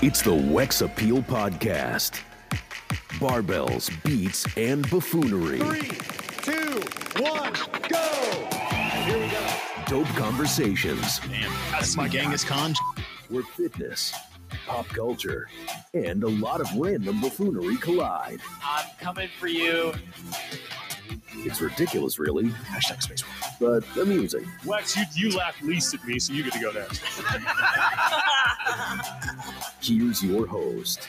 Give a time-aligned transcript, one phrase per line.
[0.00, 2.20] It's the Wex Appeal Podcast.
[3.20, 5.60] Barbells, beats, and buffoonery.
[5.60, 5.90] Three,
[6.42, 6.80] two,
[7.22, 7.52] one,
[7.88, 8.48] go!
[9.04, 9.48] Here we go.
[9.86, 12.74] Dope conversations Damn, that's my Genghis Khan.
[13.28, 14.12] where fitness,
[14.66, 15.48] pop culture,
[15.94, 18.40] and a lot of random buffoonery collide.
[18.64, 19.92] I'm coming for you.
[21.44, 23.24] It's ridiculous, really, Hashtag space.
[23.60, 24.44] but amusing.
[24.64, 27.02] Wex, you, you laugh least at me, so you get to go next.
[29.80, 31.08] Here's your host,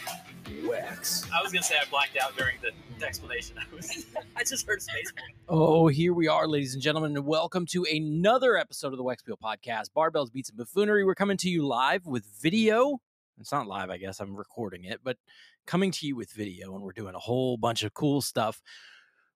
[0.63, 1.29] Wex.
[1.31, 3.57] I was gonna say I blacked out during the explanation.
[3.59, 5.11] I was, I just heard space.
[5.49, 9.21] Oh, here we are, ladies and gentlemen, and welcome to another episode of the Wex
[9.21, 11.03] Appeal Podcast, Barbells, Beats, and Buffoonery.
[11.03, 12.99] We're coming to you live with video.
[13.39, 14.19] It's not live, I guess.
[14.19, 15.17] I'm recording it, but
[15.65, 18.61] coming to you with video, and we're doing a whole bunch of cool stuff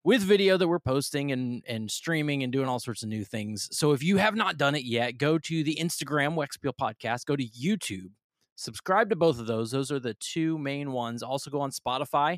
[0.08, 3.68] with video that we're posting and and streaming and doing all sorts of new things.
[3.78, 7.26] So if you have not done it yet, go to the Instagram Wex Appeal Podcast,
[7.26, 8.12] go to YouTube,
[8.56, 9.72] subscribe to both of those.
[9.72, 11.24] Those are the two main ones.
[11.24, 12.38] Also go on Spotify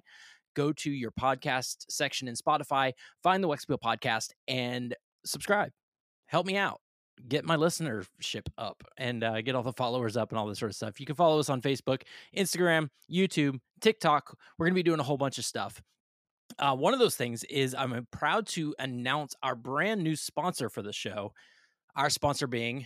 [0.55, 5.71] go to your podcast section in Spotify, find the Wex Appeal podcast, and subscribe.
[6.25, 6.81] Help me out.
[7.27, 10.71] Get my listenership up and uh, get all the followers up and all this sort
[10.71, 10.99] of stuff.
[10.99, 12.01] You can follow us on Facebook,
[12.35, 14.35] Instagram, YouTube, TikTok.
[14.57, 15.81] We're going to be doing a whole bunch of stuff.
[16.59, 20.81] Uh, one of those things is I'm proud to announce our brand new sponsor for
[20.81, 21.33] the show.
[21.95, 22.85] Our sponsor being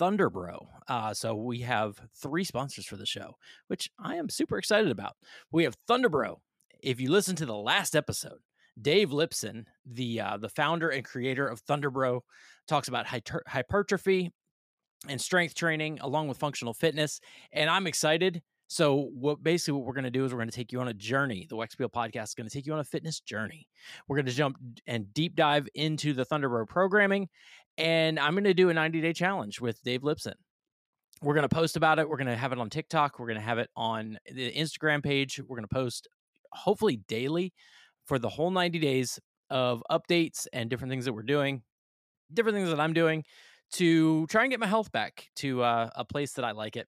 [0.00, 0.66] Thunderbro.
[0.88, 3.36] Uh, so we have three sponsors for the show,
[3.68, 5.16] which I am super excited about.
[5.52, 6.36] We have Thunderbro.
[6.82, 8.38] If you listen to the last episode,
[8.80, 12.20] Dave Lipson, the uh, the founder and creator of Thunderbro,
[12.66, 14.32] talks about hyper- hypertrophy
[15.06, 17.20] and strength training along with functional fitness,
[17.52, 18.42] and I'm excited.
[18.70, 20.86] So what basically what we're going to do is we're going to take you on
[20.86, 21.44] a journey.
[21.50, 23.66] The Wex Appeal podcast is going to take you on a fitness journey.
[24.06, 27.28] We're going to jump and deep dive into the Thunderbro programming,
[27.76, 30.34] and I'm going to do a 90 day challenge with Dave Lipson.
[31.20, 32.08] We're going to post about it.
[32.08, 33.18] We're going to have it on TikTok.
[33.18, 35.40] We're going to have it on the Instagram page.
[35.40, 36.06] We're going to post
[36.52, 37.52] hopefully daily
[38.06, 39.18] for the whole 90 days
[39.50, 41.62] of updates and different things that we're doing,
[42.32, 43.24] different things that I'm doing
[43.72, 46.86] to try and get my health back to uh, a place that I like it.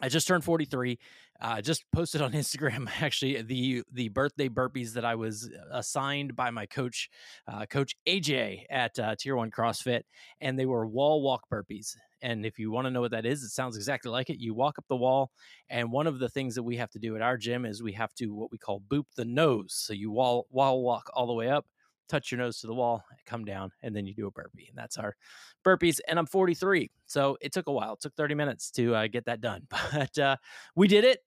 [0.00, 0.98] I just turned 43.
[1.40, 6.50] Uh, just posted on Instagram actually the the birthday burpees that I was assigned by
[6.50, 7.10] my coach,
[7.48, 10.02] uh, Coach AJ at uh, Tier One CrossFit,
[10.40, 11.96] and they were wall walk burpees.
[12.22, 14.38] And if you want to know what that is, it sounds exactly like it.
[14.38, 15.30] You walk up the wall,
[15.68, 17.92] and one of the things that we have to do at our gym is we
[17.94, 19.74] have to what we call boop the nose.
[19.74, 21.66] So you wall wall walk all the way up,
[22.12, 24.66] touch your nose to the wall, come down, and then you do a burpee.
[24.68, 25.16] And that's our
[25.64, 25.98] burpees.
[26.06, 27.94] And I'm 43, so it took a while.
[27.94, 30.36] It took 30 minutes to uh, get that done, but uh,
[30.76, 31.20] we did it.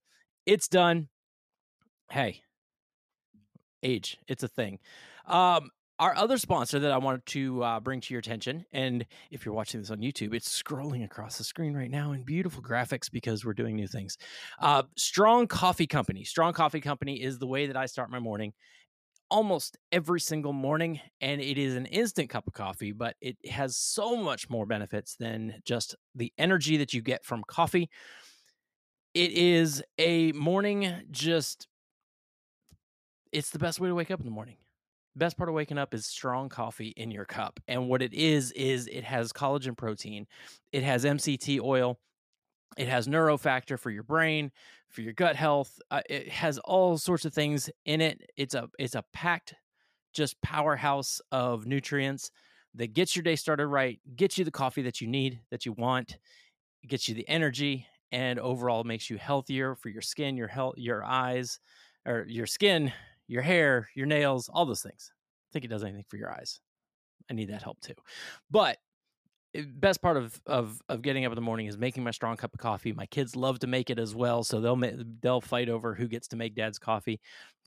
[0.45, 1.09] It's done.
[2.11, 2.41] Hey,
[3.81, 4.77] age, it's a thing.
[5.25, 9.45] Um, our other sponsor that I wanted to uh, bring to your attention, and if
[9.45, 13.09] you're watching this on YouTube, it's scrolling across the screen right now in beautiful graphics
[13.09, 14.17] because we're doing new things.
[14.59, 16.25] Uh, Strong Coffee Company.
[16.25, 18.53] Strong Coffee Company is the way that I start my morning
[19.29, 23.75] almost every single morning, and it is an instant cup of coffee, but it has
[23.75, 27.89] so much more benefits than just the energy that you get from coffee.
[29.13, 31.67] It is a morning just,
[33.31, 34.57] it's the best way to wake up in the morning
[35.15, 37.59] best part of waking up is strong coffee in your cup.
[37.67, 40.27] And what it is, is it has collagen protein,
[40.71, 41.99] it has MCT oil,
[42.77, 44.51] it has neurofactor for your brain,
[44.89, 45.79] for your gut health.
[45.91, 48.21] Uh, it has all sorts of things in it.
[48.37, 49.55] It's a it's a packed,
[50.13, 52.31] just powerhouse of nutrients
[52.75, 55.73] that gets your day started right, gets you the coffee that you need, that you
[55.73, 56.17] want,
[56.87, 61.03] gets you the energy, and overall makes you healthier for your skin, your health, your
[61.03, 61.59] eyes,
[62.05, 62.91] or your skin,
[63.27, 65.11] your hair, your nails, all those things.
[65.13, 66.59] I think it does anything for your eyes.
[67.29, 67.95] I need that help too.
[68.51, 68.77] But
[69.63, 72.53] best part of of of getting up in the morning is making my strong cup
[72.53, 72.93] of coffee.
[72.93, 74.79] My kids love to make it as well, so they'll
[75.21, 77.19] they'll fight over who gets to make dad's coffee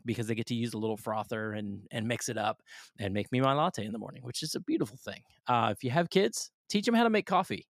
[0.05, 2.63] because they get to use a little frother and and mix it up
[2.99, 5.23] and make me my latte in the morning, which is a beautiful thing.
[5.47, 7.67] Uh, if you have kids, teach them how to make coffee.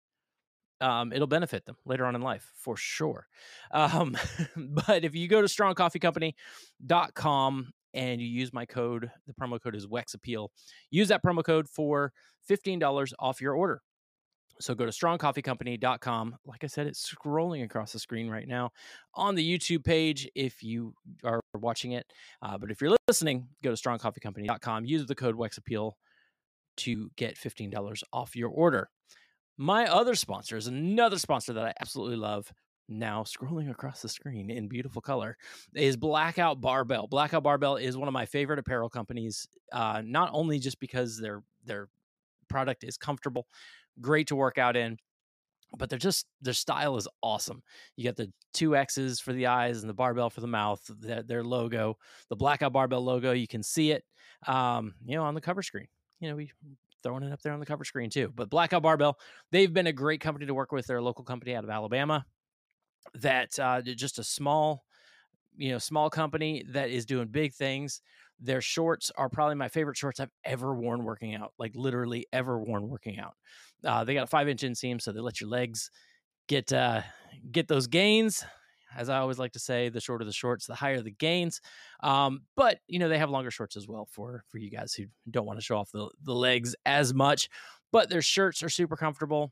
[0.82, 3.28] Um, it'll benefit them later on in life for sure.
[3.72, 4.18] Um,
[4.58, 9.88] but if you go to strongcoffeecompany.com and you use my code, the promo code is
[9.88, 10.50] WEXAPPEAL.
[10.92, 12.12] Use that promo code for
[12.50, 13.82] $15 off your order.
[14.60, 16.38] So go to strongcoffeecompany.com.
[16.46, 18.72] Like I said, it's scrolling across the screen right now
[19.16, 22.06] on the YouTube page if you are watching it.
[22.42, 24.86] Uh, but if you're listening, go to strongcoffeecompany.com.
[24.86, 25.94] Use the code WEXAPPEAL
[26.78, 28.90] to get $15 off your order.
[29.58, 32.52] My other sponsor is another sponsor that I absolutely love.
[32.90, 35.38] Now scrolling across the screen in beautiful color
[35.74, 37.08] is Blackout Barbell.
[37.08, 39.48] Blackout Barbell is one of my favorite apparel companies.
[39.72, 41.88] Uh, not only just because their their
[42.50, 43.48] product is comfortable,
[44.02, 44.98] great to work out in,
[45.78, 47.64] but they're just their style is awesome.
[47.96, 50.82] You got the two X's for the eyes and the barbell for the mouth.
[51.00, 51.98] Their, their logo,
[52.30, 54.04] the blackout barbell logo, you can see it,
[54.48, 55.88] um, you know, on the cover screen.
[56.20, 56.52] You know, we
[57.04, 58.32] throwing it up there on the cover screen too.
[58.34, 59.18] But blackout barbell,
[59.52, 60.88] they've been a great company to work with.
[60.88, 62.26] They're a local company out of Alabama.
[63.16, 64.86] That uh, just a small,
[65.58, 68.02] you know, small company that is doing big things.
[68.44, 72.60] Their shorts are probably my favorite shorts I've ever worn working out, like literally ever
[72.60, 73.36] worn working out.
[73.84, 75.90] Uh, they got a five inch inseam, so they let your legs
[76.48, 77.02] get uh,
[77.52, 78.44] get those gains.
[78.96, 81.62] As I always like to say, the shorter the shorts, the higher the gains.
[82.02, 85.06] Um, but you know they have longer shorts as well for for you guys who
[85.32, 87.50] don't want to show off the the legs as much.
[87.92, 89.52] But their shirts are super comfortable,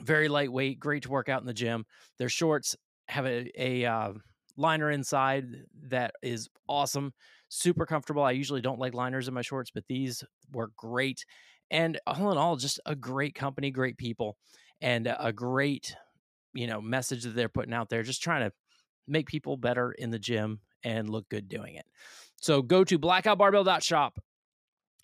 [0.00, 1.84] very lightweight, great to work out in the gym.
[2.18, 2.76] Their shorts
[3.08, 4.12] have a a uh,
[4.56, 5.46] liner inside
[5.88, 7.12] that is awesome,
[7.48, 8.22] super comfortable.
[8.22, 11.24] I usually don't like liners in my shorts, but these work great.
[11.70, 14.36] And all in all, just a great company, great people,
[14.80, 15.94] and a great,
[16.54, 18.52] you know, message that they're putting out there, just trying to
[19.08, 21.86] make people better in the gym and look good doing it.
[22.40, 24.18] So go to blackoutbarbell.shop.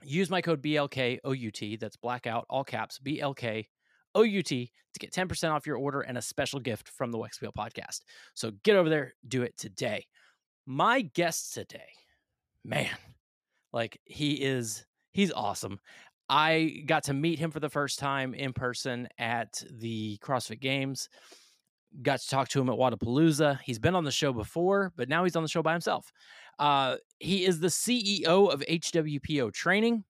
[0.04, 1.78] Use my code BLKOUT.
[1.78, 3.66] That's blackout, all caps, BLK
[4.14, 4.68] OUT to
[4.98, 8.00] get 10% off your order and a special gift from the Wex Appeal podcast.
[8.34, 10.06] So get over there, do it today.
[10.66, 11.88] My guest today,
[12.64, 12.96] man,
[13.72, 15.78] like he is, he's awesome.
[16.28, 21.08] I got to meet him for the first time in person at the CrossFit Games.
[22.00, 23.60] Got to talk to him at Wodapalooza.
[23.60, 26.10] He's been on the show before, but now he's on the show by himself.
[26.58, 30.04] Uh, he is the CEO of HWPO Training.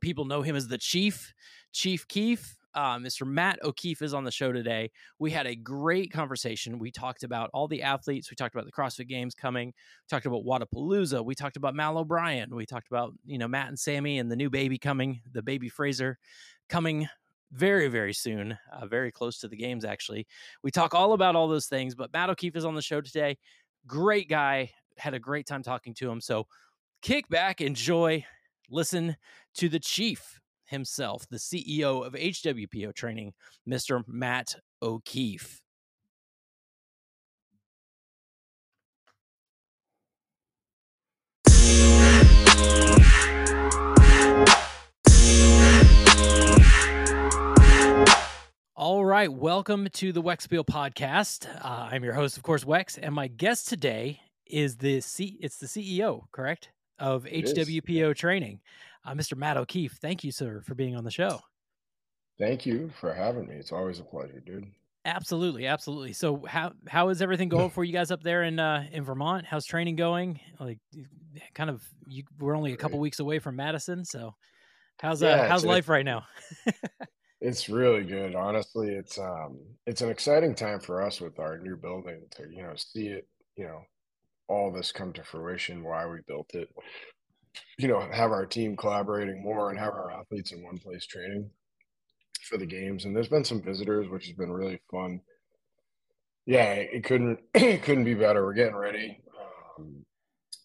[0.00, 1.34] People know him as the Chief,
[1.72, 2.56] Chief Keefe.
[2.74, 3.26] Uh, Mr.
[3.26, 4.90] Matt O'Keefe is on the show today.
[5.18, 6.78] We had a great conversation.
[6.78, 8.30] We talked about all the athletes.
[8.30, 9.68] We talked about the CrossFit Games coming.
[9.68, 11.24] We talked about Wodapalooza.
[11.24, 12.54] We talked about Mal O'Brien.
[12.54, 15.68] We talked about you know Matt and Sammy and the new baby coming, the baby
[15.68, 16.18] Fraser
[16.68, 17.08] coming
[17.52, 20.26] very very soon, uh, very close to the games actually.
[20.62, 21.94] We talk all about all those things.
[21.94, 23.38] But Matt O'Keefe is on the show today.
[23.86, 24.70] Great guy.
[24.96, 26.20] Had a great time talking to him.
[26.20, 26.46] So
[27.02, 28.24] kick back, enjoy,
[28.70, 29.16] listen
[29.54, 30.40] to the Chief
[30.72, 33.34] himself, the CEO of HWPO Training,
[33.68, 34.02] Mr.
[34.08, 35.60] Matt O'Keefe.
[48.74, 51.46] All right, welcome to the Wex Appeal podcast.
[51.62, 55.38] Uh, I'm your host, of course, Wex, and my guest today is the C.
[55.40, 58.60] It's the CEO, correct, of It is, HWPO Training,
[59.04, 59.36] uh, Mr.
[59.36, 59.98] Matt O'Keefe.
[60.00, 61.40] Thank you, sir, for being on the show.
[62.38, 63.56] Thank you for having me.
[63.56, 64.66] It's always a pleasure, dude.
[65.04, 66.12] Absolutely, absolutely.
[66.12, 69.44] So, how how is everything going for you guys up there in uh, in Vermont?
[69.46, 70.40] How's training going?
[70.60, 70.78] Like,
[71.54, 74.34] kind of, you we're only a couple weeks away from Madison, so
[75.00, 76.24] how's uh, Yeah, how's life right now?
[77.42, 78.36] It's really good.
[78.36, 82.62] Honestly, it's um it's an exciting time for us with our new building to, you
[82.62, 83.26] know, see it,
[83.56, 83.82] you know,
[84.46, 86.68] all this come to fruition, why we built it.
[87.78, 91.50] You know, have our team collaborating more and have our athletes in one place training
[92.42, 93.04] for the games.
[93.04, 95.20] And there's been some visitors, which has been really fun.
[96.46, 98.44] Yeah, it couldn't it couldn't be better.
[98.44, 99.20] We're getting ready
[99.78, 100.04] um,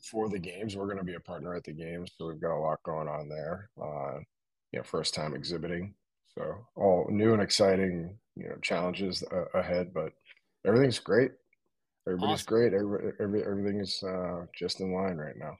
[0.04, 0.75] for the games.
[0.75, 3.07] We're going to be a partner at the games, so we've got a lot going
[3.07, 3.69] on there.
[3.81, 4.19] Uh,
[4.72, 5.94] you know, first time exhibiting.
[6.36, 10.13] So all new and exciting, you know, challenges uh, ahead, but
[10.66, 11.31] everything's great.
[12.07, 12.45] Everybody's Awesome.
[12.45, 12.73] great.
[12.73, 15.57] Every, every, everything is uh, just in line right now.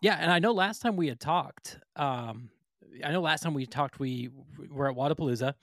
[0.00, 2.50] Yeah, and I know last time we had talked, um,
[3.04, 4.30] I know last time we talked, we
[4.70, 5.54] were at Wodapalooza,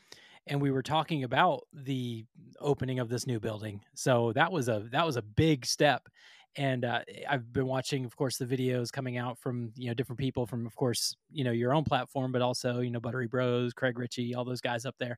[0.47, 2.25] and we were talking about the
[2.59, 3.81] opening of this new building.
[3.95, 6.07] So that was a that was a big step.
[6.57, 10.19] And uh, I've been watching, of course, the videos coming out from you know different
[10.19, 13.73] people from, of course, you know your own platform, but also you know Buttery Bros,
[13.73, 15.17] Craig Ritchie, all those guys up there.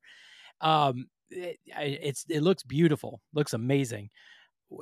[0.62, 4.10] Um, it, it's it looks beautiful, looks amazing.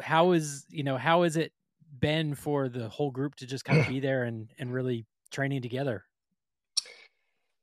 [0.02, 1.52] How is you know how has it
[2.00, 5.62] been for the whole group to just kind of be there and and really training
[5.62, 6.06] together?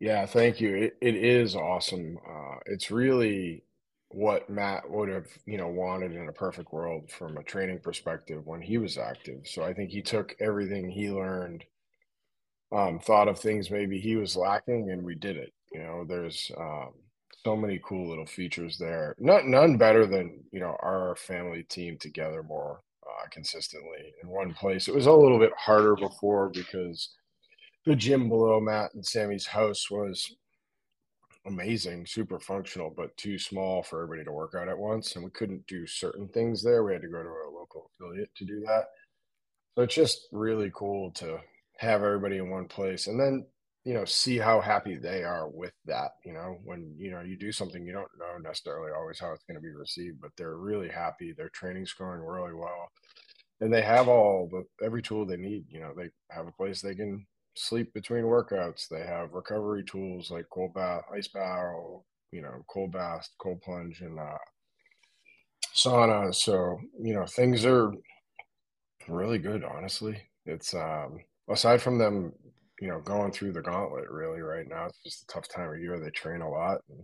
[0.00, 0.74] Yeah, thank you.
[0.74, 2.18] It, it is awesome.
[2.28, 3.62] Uh, it's really
[4.08, 8.44] what Matt would have, you know, wanted in a perfect world from a training perspective
[8.44, 9.46] when he was active.
[9.46, 11.64] So I think he took everything he learned,
[12.72, 15.52] um, thought of things maybe he was lacking, and we did it.
[15.72, 16.94] You know, there's um,
[17.44, 19.14] so many cool little features there.
[19.18, 22.80] Not none better than, you know, our family team together more
[23.31, 24.88] consistently in one place.
[24.88, 27.11] It was a little bit harder before because
[27.85, 30.35] the gym below Matt and Sammy's house was
[31.47, 35.14] amazing, super functional, but too small for everybody to work out at once.
[35.14, 36.85] And we couldn't do certain things there.
[36.85, 38.87] We had to go to a local affiliate to do that.
[39.75, 41.38] So it's just really cool to
[41.79, 43.07] have everybody in one place.
[43.07, 43.47] And then
[43.85, 46.12] you know, see how happy they are with that.
[46.25, 49.45] You know, when you know you do something, you don't know necessarily always how it's
[49.45, 51.33] going to be received, but they're really happy.
[51.33, 52.91] Their training's going really well,
[53.62, 55.64] and they have all the every tool they need.
[55.69, 57.26] You know, they have a place they can
[57.57, 58.88] sleep between workouts.
[58.88, 64.00] They have recovery tools like cold bath, ice barrel, you know, cold bath, cold plunge,
[64.00, 64.38] and uh,
[65.75, 66.35] sauna.
[66.35, 67.92] So you know, things are
[69.09, 69.64] really good.
[69.64, 72.33] Honestly, it's um, aside from them
[72.83, 74.87] you know, going through the gauntlet really right now.
[74.87, 76.00] It's just a tough time of year.
[76.00, 76.99] They train a lot and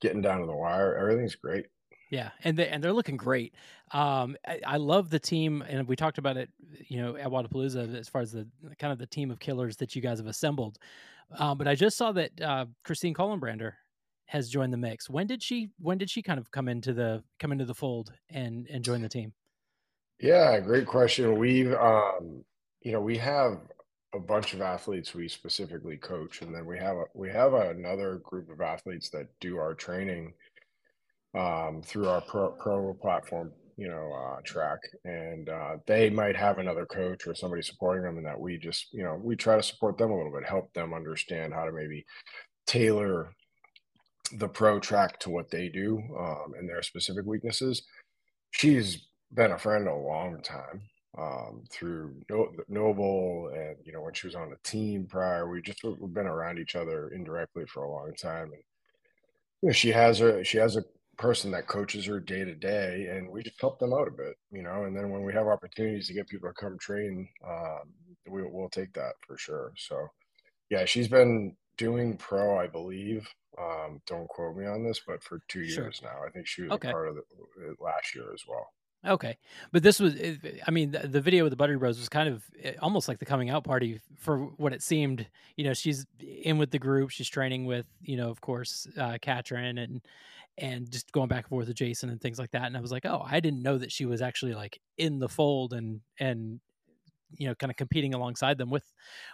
[0.00, 0.96] getting down to the wire.
[0.96, 1.66] Everything's great.
[2.10, 3.54] Yeah, and they and they're looking great.
[3.92, 6.50] Um, I, I, love the team, and we talked about it,
[6.88, 8.48] you know, at Wodapalooza as far as the
[8.78, 10.78] kind of the team of killers that you guys have assembled.
[11.38, 13.74] Um, but I just saw that uh, Christine Kolenbrander
[14.26, 15.08] has joined the mix.
[15.08, 15.70] When did she?
[15.78, 19.02] When did she kind of come into the come into the fold and and join
[19.02, 19.32] the team?
[20.20, 21.38] Yeah, great question.
[21.38, 22.44] We've, um,
[22.82, 23.58] you know, we have
[24.14, 28.16] a bunch of athletes we specifically coach, and then we have a, we have another
[28.24, 30.34] group of athletes that do our training
[31.34, 36.58] um, through our pro, pro platform, you know, uh, track, and uh, they might have
[36.58, 39.62] another coach or somebody supporting them, and that we just, you know, we try to
[39.62, 42.04] support them a little bit, help them understand how to maybe
[42.66, 43.32] tailor
[44.38, 47.82] the pro track to what they do um, and their specific weaknesses.
[48.52, 50.82] She's been a friend a long time
[51.18, 52.14] um, through
[52.68, 55.48] Noble and you know when she was on the team prior.
[55.48, 58.62] We just we've been around each other indirectly for a long time, and
[59.62, 60.84] you know she has her she has a
[61.20, 64.36] person that coaches her day to day, and we just help them out a bit,
[64.50, 64.84] you know.
[64.84, 67.92] And then when we have opportunities to get people to come train, um,
[68.28, 69.72] we, we'll take that for sure.
[69.76, 70.08] So
[70.70, 73.28] yeah, she's been doing pro, I believe.
[73.58, 75.84] Um, don't quote me on this, but for two Sure.
[75.84, 76.22] years now.
[76.26, 76.88] I think she was Okay.
[76.88, 77.24] a part of it
[77.80, 78.66] last year as well.
[79.06, 79.38] Okay,
[79.72, 80.14] but this was,
[80.66, 83.18] I mean, the, the video with the Buttery Bros was kind of eh, almost like
[83.18, 85.26] the coming out party for what it seemed.
[85.56, 89.16] You know, she's in with the group, she's training with, you know, of course, uh,
[89.22, 90.02] Katrin and
[90.60, 92.64] and just going back and forth with Jason and things like that.
[92.64, 95.28] And I was like, oh, I didn't know that she was actually like in the
[95.28, 96.60] fold and and
[97.36, 98.92] you know, kind of competing alongside them with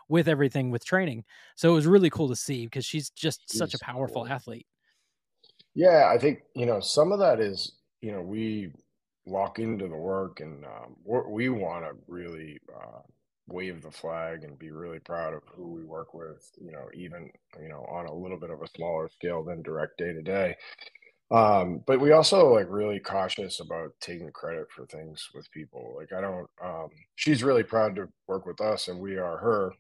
[0.09, 1.25] with everything with training.
[1.57, 4.33] So it was really cool to see because she's just such a powerful cool.
[4.33, 4.67] athlete.
[5.75, 8.73] Yeah, I think, you know, some of that is, you know, we
[9.27, 13.01] walk into the work and um, we're, we want to really uh,
[13.47, 17.31] wave the flag and be really proud of who we work with, you know, even,
[17.61, 20.57] you know, on a little bit of a smaller scale than direct day to day.
[21.31, 25.95] Um, but we also like really cautious about taking credit for things with people.
[25.97, 29.73] Like I don't, um, she's really proud to work with us and we are her.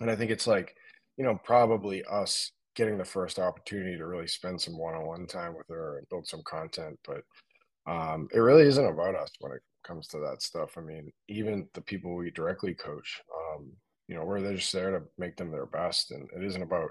[0.00, 0.76] And I think it's like,
[1.16, 5.66] you know, probably us getting the first opportunity to really spend some one-on-one time with
[5.68, 6.98] her and build some content.
[7.04, 7.22] But
[7.86, 10.78] um, it really isn't about us when it comes to that stuff.
[10.78, 13.72] I mean, even the people we directly coach, um,
[14.06, 16.12] you know, we're just there to make them their best.
[16.12, 16.90] And it isn't about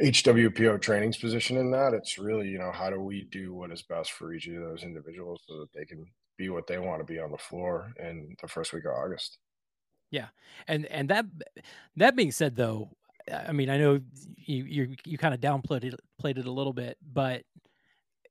[0.00, 1.94] HWPO training's position in that.
[1.94, 4.82] It's really, you know, how do we do what is best for each of those
[4.82, 8.36] individuals so that they can be what they want to be on the floor in
[8.40, 9.38] the first week of August.
[10.10, 10.28] Yeah,
[10.68, 11.24] and and that
[11.96, 12.90] that being said, though,
[13.32, 14.00] I mean, I know
[14.36, 17.42] you you you kind of downplayed it played it a little bit, but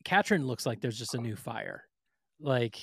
[0.03, 1.83] Katrin looks like there's just a new fire.
[2.39, 2.79] Like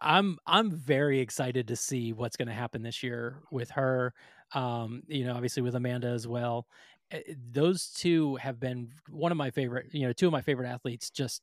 [0.00, 4.14] I'm I'm very excited to see what's going to happen this year with her.
[4.54, 6.66] Um, you know, obviously with Amanda as well.
[7.12, 10.68] Eh, Those two have been one of my favorite, you know, two of my favorite
[10.68, 11.42] athletes just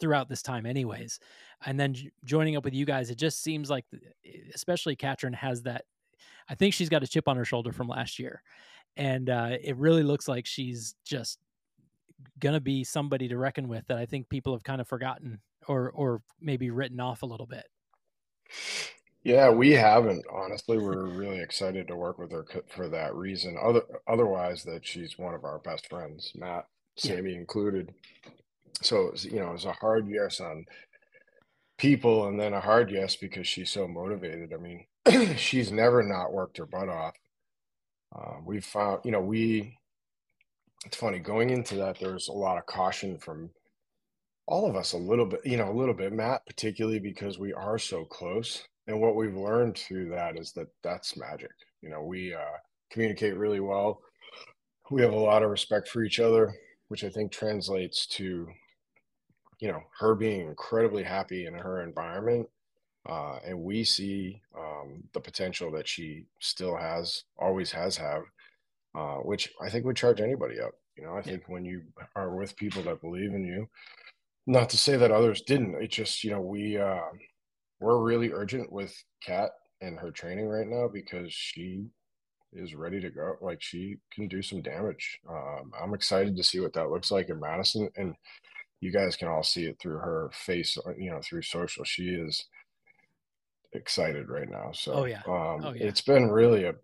[0.00, 1.18] throughout this time anyways.
[1.64, 1.94] And then
[2.24, 5.84] joining up with you guys, it just seems like eh, especially Katrin has that
[6.48, 8.42] I think she's got a chip on her shoulder from last year.
[8.96, 11.38] And uh, it really looks like she's just
[12.38, 15.90] gonna be somebody to reckon with that I think people have kind of forgotten or
[15.90, 17.66] or maybe written off a little bit.
[19.26, 20.24] Yeah, we haven't.
[20.32, 23.58] Honestly, we're really excited to work with her for that reason.
[23.60, 26.66] Other otherwise, that she's one of our best friends, Matt,
[27.02, 27.16] Yeah.
[27.16, 27.92] Sammy included.
[28.82, 30.64] So you know, it's a hard yes on
[31.78, 34.52] people, and then a hard yes because she's so motivated.
[34.54, 34.86] I mean,
[35.36, 37.16] she's never not worked her butt off.
[38.16, 39.76] Uh, we found, you know, we.
[40.86, 41.98] It's funny going into that.
[41.98, 43.50] There's a lot of caution from
[44.46, 46.12] all of us, a little bit, you know, a little bit.
[46.12, 50.68] Matt, particularly because we are so close, and what we've learned through that is that
[50.82, 51.50] that's magic.
[51.82, 52.58] You know, we uh,
[52.90, 54.00] communicate really well.
[54.90, 56.54] We have a lot of respect for each other,
[56.88, 58.46] which I think translates to,
[59.58, 62.48] you know, her being incredibly happy in her environment.
[63.08, 68.22] Uh, and we see um, the potential that she still has, always has have,
[68.96, 70.72] uh, which I think would charge anybody up.
[70.96, 71.82] You know, I think when you
[72.14, 73.68] are with people that believe in you,
[74.46, 77.00] not to say that others didn't, it just, you know, we, uh,
[77.80, 81.84] we're really urgent with Kat and her training right now because she
[82.52, 83.34] is ready to go.
[83.40, 85.18] Like she can do some damage.
[85.28, 88.14] Um, I'm excited to see what that looks like in Madison, and
[88.80, 91.84] you guys can all see it through her face, uh, you know, through social.
[91.84, 92.46] She is
[93.72, 94.70] excited right now.
[94.72, 95.22] So, Oh, yeah.
[95.26, 95.86] um, Oh, yeah.
[95.86, 96.74] it's been really a,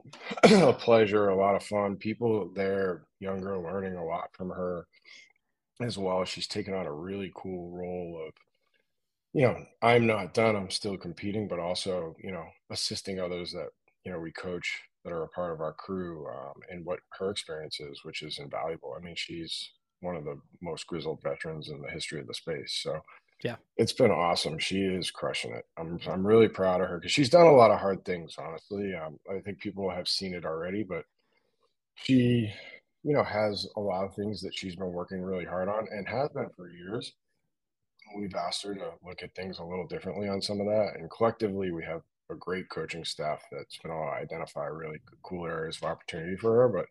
[0.68, 1.96] a pleasure, a lot of fun.
[1.96, 4.86] People there, younger, learning a lot from her
[5.80, 6.24] as well.
[6.24, 8.34] She's taken on a really cool role of,
[9.32, 10.56] you know, I'm not done.
[10.56, 13.68] I'm still competing, but also, you know, assisting others that,
[14.04, 17.30] you know, we coach that are a part of our crew um, and what her
[17.30, 18.94] experience is, which is invaluable.
[18.96, 19.70] I mean, she's
[20.00, 22.80] one of the most grizzled veterans in the history of the space.
[22.82, 23.00] So,
[23.42, 23.56] Yeah.
[23.76, 24.58] it's been awesome.
[24.58, 25.66] She is crushing it.
[25.78, 28.36] I'm I'm really proud of her because she's done a lot of hard things.
[28.38, 31.04] Honestly, um, I think people have seen it already, but
[31.94, 32.52] she,
[33.02, 36.08] you know, has a lot of things that she's been working really hard on and
[36.08, 37.14] has been for years.
[38.16, 41.10] We've asked her to look at things a little differently on some of that, and
[41.10, 45.76] collectively, we have a great coaching staff that's been able to identify really cool areas
[45.76, 46.68] of opportunity for her.
[46.68, 46.86] But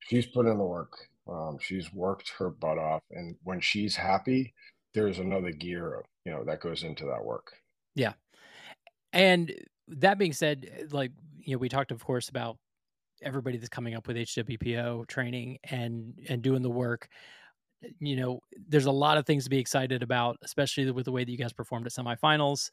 [0.00, 0.92] she's put in the work.
[1.28, 4.54] Um, she's worked her butt off, and when she's happy,
[4.94, 7.52] there's another gear, you know, that goes into that work.
[7.94, 8.14] Yeah,
[9.12, 9.52] and
[9.88, 12.56] that being said, like you know, we talked, of course, about
[13.22, 17.08] everybody that's coming up with HWPO training and and doing the work.
[17.98, 21.24] You know, there's a lot of things to be excited about, especially with the way
[21.24, 22.70] that you guys performed at semifinals.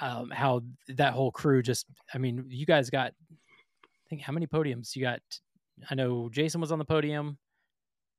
[0.00, 4.46] Um, how that whole crew just, I mean, you guys got, I think, how many
[4.46, 5.20] podiums you got?
[5.90, 7.38] I know Jason was on the podium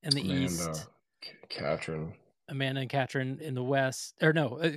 [0.04, 0.88] in the Amanda, east.
[1.50, 2.14] Katrin,
[2.50, 4.72] Amanda and Katrin in the west, or no, uh,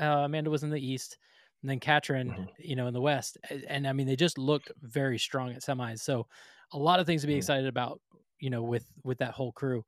[0.00, 1.16] uh, Amanda was in the east,
[1.62, 2.48] and then Katrin, Mhm.
[2.58, 3.38] you know, in the west.
[3.50, 6.00] A- And I mean, they just looked very strong at semis.
[6.00, 6.26] So,
[6.72, 7.38] a lot of things to be Mhm.
[7.38, 8.00] excited about,
[8.40, 9.84] you know, with with that whole crew.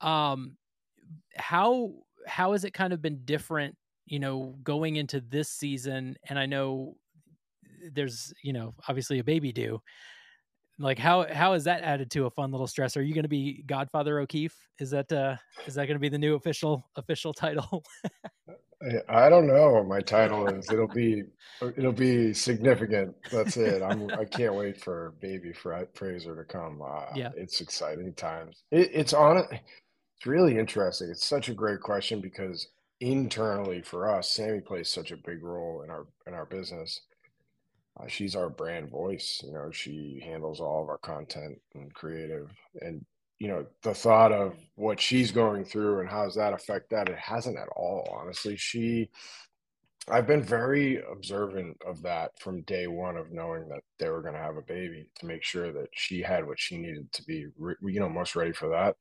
[0.00, 0.56] Um,
[1.36, 1.92] how
[2.26, 3.76] how has it kind of been different,
[4.06, 6.16] you know, going into this season?
[6.28, 6.96] And I know
[7.92, 9.80] there's, you know, obviously a baby due.
[10.78, 12.96] Like how how is that added to a fun little stress?
[12.96, 14.56] Are you going to be Godfather O'Keefe?
[14.78, 17.84] Is that uh is that going to be the new official official title?
[19.08, 20.68] I, don't know what my title is.
[20.72, 21.22] It'll be
[21.76, 23.14] it'll be significant.
[23.30, 23.80] That's it.
[23.80, 26.82] I'm I can't wait for baby Fraser to come.
[26.82, 27.30] Uh, Yeah.
[27.36, 28.64] it's exciting times.
[28.72, 29.46] It, it's on
[30.22, 31.10] It's really interesting.
[31.10, 32.68] It's such a great question because
[33.00, 37.00] internally for us, Sammy plays such a big role in our in our business.
[37.98, 39.42] Uh, she's our brand voice.
[39.44, 42.52] You know, she handles all of our content and creative.
[42.80, 43.04] And
[43.40, 47.08] you know, the thought of what she's going through and how does that affect that?
[47.08, 48.56] It hasn't at all, honestly.
[48.56, 49.10] She,
[50.08, 54.34] I've been very observant of that from day one of knowing that they were going
[54.34, 57.46] to have a baby to make sure that she had what she needed to be,
[57.58, 58.94] you know, most ready for that.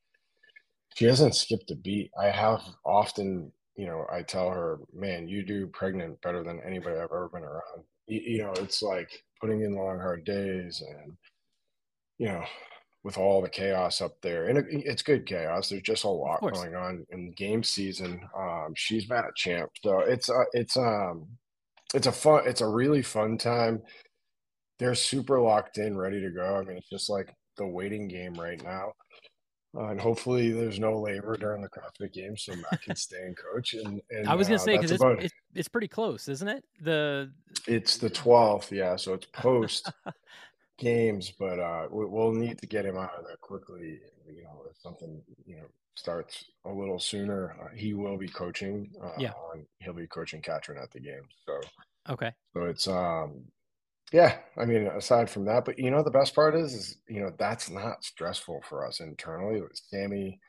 [0.96, 2.12] She hasn't skipped a beat.
[2.20, 6.98] I have often, you know, I tell her, man, you do pregnant better than anybody
[6.98, 7.84] I've ever been around.
[8.08, 11.14] You, you know, it's like putting in long, hard days and,
[12.18, 12.44] you know,
[13.04, 15.70] with all the chaos up there, and it, it's good chaos.
[15.70, 18.22] There's just a lot going on in game season.
[18.38, 21.26] Um, she's been a champ, so it's uh, it's um
[21.94, 23.82] it's a fun, it's a really fun time.
[24.78, 26.58] They're super locked in, ready to go.
[26.58, 28.94] I mean, it's just like the waiting game right now.
[29.76, 33.38] Uh, and hopefully, there's no labor during the CrossFit Games, so Matt can stay and
[33.38, 33.74] coach.
[33.74, 35.24] And, and I was going uh, to say because it's, it.
[35.24, 36.66] it's it's pretty close, isn't it?
[36.82, 37.32] The
[37.68, 38.98] It's the 12th, yeah.
[38.98, 39.90] So it's post
[40.78, 44.00] games, but uh, we, we'll need to get him out of there quickly.
[44.28, 48.92] You know, if something you know starts a little sooner, uh, he will be coaching.
[49.02, 49.32] Uh, Yeah.
[49.32, 51.24] on, he'll be coaching Katrin at the game.
[51.46, 51.62] So,
[52.10, 53.46] okay, so it's um,
[54.12, 54.38] yeah.
[54.58, 57.32] I mean, aside from that, but you know, the best part is, is you know,
[57.38, 59.62] that's not stressful for us internally.
[59.74, 60.40] Sammy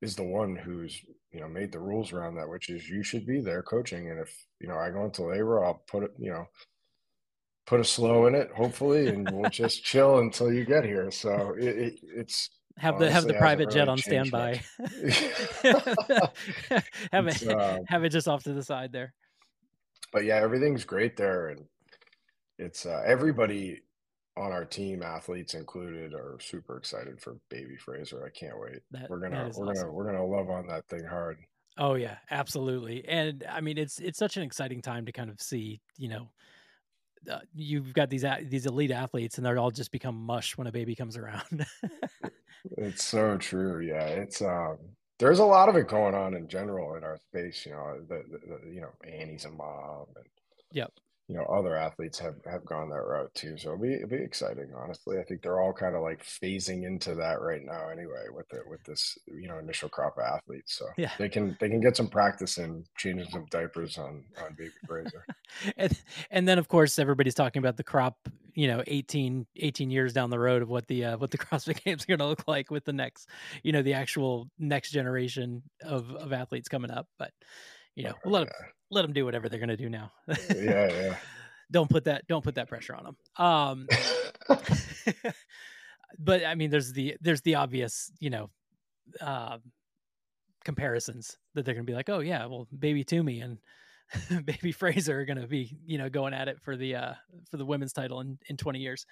[0.00, 3.26] is the one who's you know made the rules around that, which is you should
[3.26, 6.30] be there coaching, and if you know I go into labor, I'll put it, you
[6.30, 6.46] know,
[7.66, 11.10] put a slow in it, hopefully, and we'll just chill until you get here.
[11.10, 14.62] So it, it, it's have the have the private jet really on standby.
[17.12, 19.12] have it uh, have it just off to the side there.
[20.12, 21.64] but yeah, everything's great there, and
[22.58, 23.80] it's uh, everybody
[24.36, 28.24] on our team, athletes included, are super excited for baby Fraser.
[28.24, 28.80] I can't wait.
[28.90, 29.74] That- we're gonna we're awesome.
[29.74, 31.38] gonna we're gonna love on that thing hard.
[31.78, 33.06] Oh yeah, absolutely.
[33.08, 36.28] And I mean, it's it's such an exciting time to kind of see, you know,
[37.30, 40.72] uh, you've got these these elite athletes, and they're all just become mush when a
[40.72, 41.66] baby comes around.
[42.78, 43.80] It's so true.
[43.80, 44.78] Yeah, it's um.
[45.18, 47.66] There's a lot of it going on in general in our space.
[47.66, 50.24] You know, the, the, the you know Annie's a mom, and
[50.72, 50.92] Yep.
[51.28, 53.56] You know other athletes have have gone that route too.
[53.56, 54.70] So it'll be it'll be exciting.
[54.76, 57.88] Honestly, I think they're all kind of like phasing into that right now.
[57.90, 61.12] Anyway, with the with this you know initial crop of athletes, so Yeah.
[61.18, 65.24] they can they can get some practice in changing some diapers on on baby Fraser.
[65.76, 65.98] and
[66.30, 68.16] and then of course everybody's talking about the crop,
[68.54, 71.82] you know 18 18 years down the road of what the uh, what the CrossFit
[71.84, 73.28] Games are going to look like with the next
[73.62, 77.06] you know the actual next generation of of athletes coming up.
[77.18, 77.32] But
[77.94, 78.54] you know, we'll let them
[78.90, 80.12] let them do whatever they're going to do now.
[80.28, 81.16] yeah, yeah.
[81.70, 83.16] don't put that don't put that pressure on them.
[83.44, 83.88] Um,
[86.18, 88.50] but I mean, there's the there's the obvious you know
[89.20, 89.58] uh,
[90.64, 93.58] comparisons that they're going to be like, oh yeah, well, baby Toomey and
[94.44, 97.14] baby Fraser are going to be you know going at it for the uh,
[97.50, 99.06] for the women's title in in 20 years.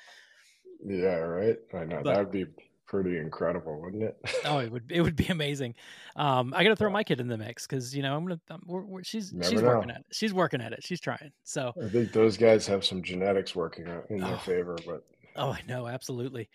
[0.84, 1.56] Yeah, right.
[1.74, 2.46] I know that would be
[2.90, 4.16] pretty incredible, wouldn't it?
[4.44, 5.74] Oh, it would it would be amazing.
[6.16, 8.40] Um, I got to throw my kid in the mix because you know I'm gonna
[8.50, 9.68] I'm, we're, we're, she's Never she's know.
[9.68, 10.06] working at it.
[10.12, 10.82] She's working at it.
[10.82, 11.30] She's trying.
[11.44, 14.38] So I think those guys have some genetics working in their Oh.
[14.38, 15.04] favor, but
[15.36, 16.48] Oh, I know, absolutely.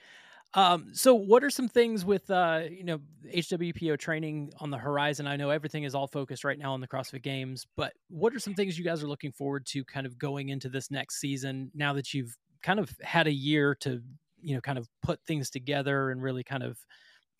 [0.53, 2.99] Um, so what are some things with uh, you know,
[3.33, 5.27] HWPO training on the horizon?
[5.27, 8.39] I know everything is all focused right now on the CrossFit Games, but what are
[8.39, 11.71] some things you guys are looking forward to kind of going into this next season
[11.73, 14.01] now that you've kind of had a year to,
[14.45, 16.77] you know, kind of put things together and really kind of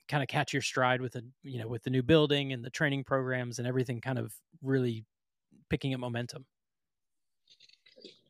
[0.10, 2.70] kind of catch your stride with the, you know, with the new building and the
[2.70, 5.06] training programs and everything kind of really
[5.70, 6.46] picking up momentum.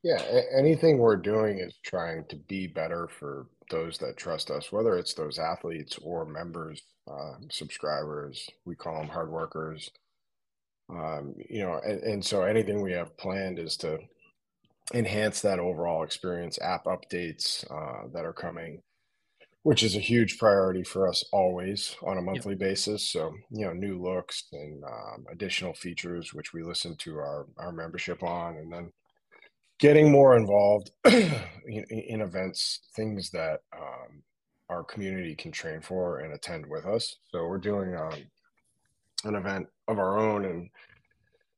[0.04, 0.22] Yeah,
[0.56, 5.14] anything we're doing is trying to be better for those that trust us, whether it's
[5.14, 8.48] those athletes or members, uh, subscribers.
[8.66, 9.90] We call them hard workers.
[10.90, 13.98] Um, you know, and, and so anything we have planned is to
[14.94, 16.60] enhance that overall experience.
[16.62, 18.82] App updates uh, that are coming,
[19.64, 23.10] which is a huge priority for us always on a monthly basis.
[23.10, 27.72] So, you know, new looks and um, additional features, which we listen to our our
[27.72, 28.92] membership on, and then
[29.80, 34.24] getting more involved in, in events, things that um,
[34.70, 37.18] our community can train for and attend with us.
[37.32, 38.14] So we're doing um,
[39.26, 40.70] an event of our own in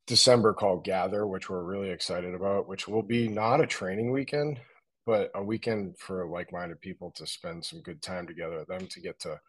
[0.07, 4.59] December called Gather, which we're really excited about, which will be not a training weekend,
[5.05, 8.65] but a weekend for like-minded people to spend some good time together.
[8.67, 9.39] Them to get to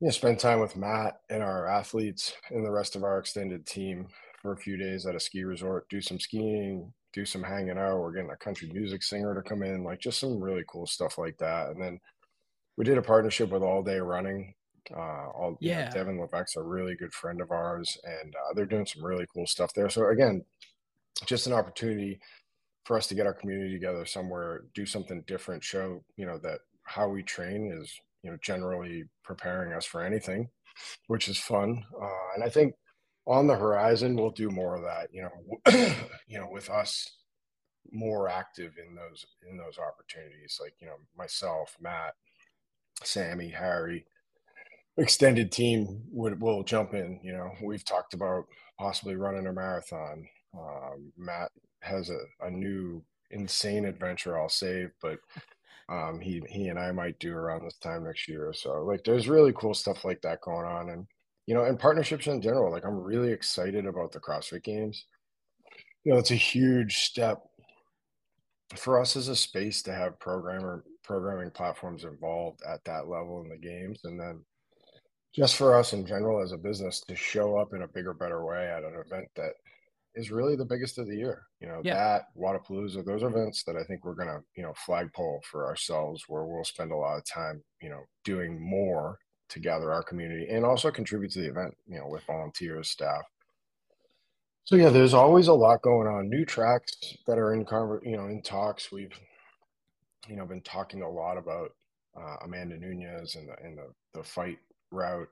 [0.00, 3.66] you know, spend time with Matt and our athletes and the rest of our extended
[3.66, 4.06] team
[4.42, 7.98] for a few days at a ski resort, do some skiing, do some hanging out.
[7.98, 11.16] We're getting a country music singer to come in, like just some really cool stuff
[11.16, 11.70] like that.
[11.70, 11.98] And then
[12.76, 14.54] we did a partnership with All Day Running.
[14.94, 15.90] Uh, all you know, Yeah.
[15.90, 19.46] Devon Levesque's a really good friend of ours, and uh, they're doing some really cool
[19.46, 19.88] stuff there.
[19.88, 20.44] So again,
[21.26, 22.20] just an opportunity
[22.84, 26.60] for us to get our community together somewhere, do something different, show you know that
[26.84, 30.48] how we train is you know generally preparing us for anything,
[31.08, 31.82] which is fun.
[32.00, 32.74] Uh, and I think
[33.26, 35.08] on the horizon we'll do more of that.
[35.12, 35.94] You know,
[36.28, 37.10] you know, with us
[37.92, 42.14] more active in those in those opportunities, like you know myself, Matt,
[43.02, 44.06] Sammy, Harry,
[44.98, 47.20] extended team would will jump in.
[47.22, 48.46] You know, we've talked about
[48.78, 50.26] possibly running a marathon.
[50.58, 51.50] Um, Matt
[51.82, 55.18] has a, a new insane adventure I'll save, but
[55.88, 58.52] um, he he and I might do around this time next year.
[58.54, 61.06] So like, there's really cool stuff like that going on, and
[61.46, 62.72] you know, and partnerships in general.
[62.72, 65.04] Like, I'm really excited about the CrossFit Games.
[66.04, 67.42] You know, it's a huge step
[68.74, 73.48] for us as a space to have programmer programming platforms involved at that level in
[73.48, 74.40] the games, and then
[75.32, 78.44] just for us in general as a business to show up in a bigger, better
[78.44, 79.52] way at an event that
[80.14, 81.42] is really the biggest of the year.
[81.60, 81.94] You know, Yeah.
[81.94, 86.44] that Wodapalooza, those events that I think we're gonna, you know, flagpole for ourselves where
[86.44, 89.18] we'll spend a lot of time, you know, doing more
[89.50, 93.22] to gather our community and also contribute to the event, you know, with volunteers, staff.
[94.64, 96.28] So yeah, there's always a lot going on.
[96.28, 98.90] New tracks that are in conver- you know, in talks.
[98.90, 99.12] We've,
[100.26, 101.72] you know, been talking a lot about
[102.16, 104.58] uh, Amanda Nunes and the and the, the fight
[104.96, 105.28] route.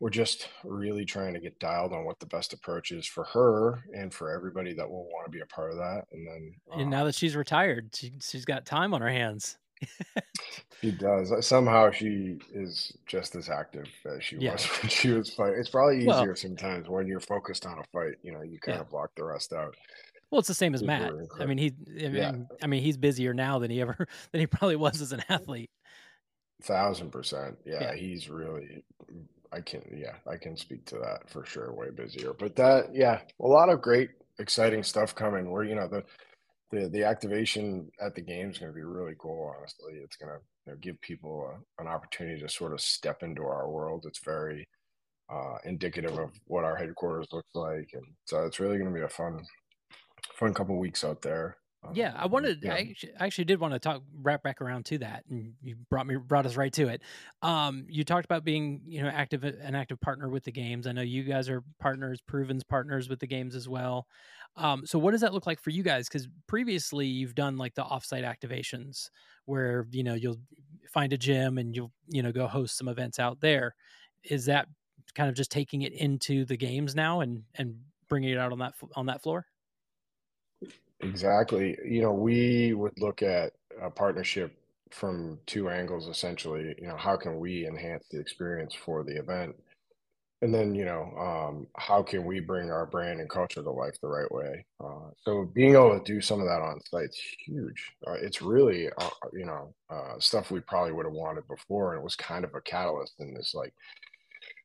[0.00, 3.84] We're just really trying to get dialed on what the best approach is for her
[3.94, 6.04] and for everybody that will want to be a part of that.
[6.12, 9.56] And then And uh, now that she's retired, she, she's got time on her hands.
[10.80, 11.32] She does.
[11.32, 14.52] Uh, Somehow she is just as active as she Yeah.
[14.52, 15.58] was when she was fighting.
[15.58, 18.16] It's probably easier Well- sometimes when you're focused on a fight.
[18.22, 18.82] You know, you kind Yeah.
[18.82, 19.74] of block the rest out.
[20.30, 21.12] Well, it's the same as Matt.
[21.40, 22.32] I mean, he, I mean, Yeah.
[22.62, 23.96] I mean, he's busier now than he ever
[24.32, 25.70] than he probably was as an athlete.
[26.62, 27.58] Thousand percent.
[27.64, 27.94] Yeah, Yeah.
[27.94, 28.84] he's really.
[29.52, 29.82] I can.
[29.96, 31.72] Yeah, I can speak to that for sure.
[31.72, 32.94] Way busier, but that.
[32.94, 35.50] Yeah, a lot of great, exciting stuff coming.
[35.50, 36.04] Where you know the.
[36.70, 39.54] The, the activation at the game is going to be really cool.
[39.56, 43.22] Honestly, it's going to you know, give people a, an opportunity to sort of step
[43.22, 44.06] into our world.
[44.08, 44.66] It's very
[45.32, 49.04] uh, indicative of what our headquarters looks like, and so it's really going to be
[49.04, 49.44] a fun,
[50.34, 51.58] fun couple weeks out there.
[51.92, 52.62] Yeah, I wanted.
[52.62, 52.74] yeah.
[52.74, 55.76] I actually, I actually did want to talk wrap back around to that, and you
[55.90, 57.02] brought me brought us right to it.
[57.42, 60.86] Um, you talked about being, you know, active an active partner with the games.
[60.86, 64.06] I know you guys are partners, PRVN's partners with the games as well.
[64.56, 66.08] Um, so what does that look like for you guys?
[66.08, 69.10] Because previously you've done like the offsite activations
[69.46, 70.40] where you know you'll
[70.92, 73.74] find a gym and you'll you know go host some events out there.
[74.22, 74.68] Is that
[75.14, 77.76] kind of just taking it into the games now and and
[78.08, 79.46] bringing it out on that on that floor?
[81.04, 81.76] Exactly.
[81.84, 84.56] You know, we would look at a partnership
[84.90, 86.74] from two angles essentially.
[86.80, 89.54] You know, how can we enhance the experience for the event?
[90.42, 93.96] And then, you know, um, how can we bring our brand and culture to life
[94.02, 94.66] the right way?
[94.84, 97.92] Uh, so being able to do some of that on site's huge.
[98.06, 102.00] Uh, it's really, uh, you know, uh, stuff we probably would have wanted before, and
[102.00, 103.54] it was kind of a catalyst in this.
[103.54, 103.74] Like,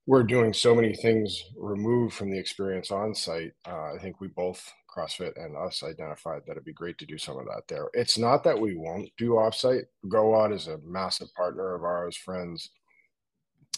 [0.08, 3.54] we're doing so many things removed from the experience on site.
[3.68, 7.18] Uh, I think we both, CrossFit and us, identified that it'd be great to do
[7.18, 7.88] some of that there.
[7.94, 9.84] It's not that we won't do offsite.
[10.08, 12.72] GoOdd is a massive partner of ours, friends.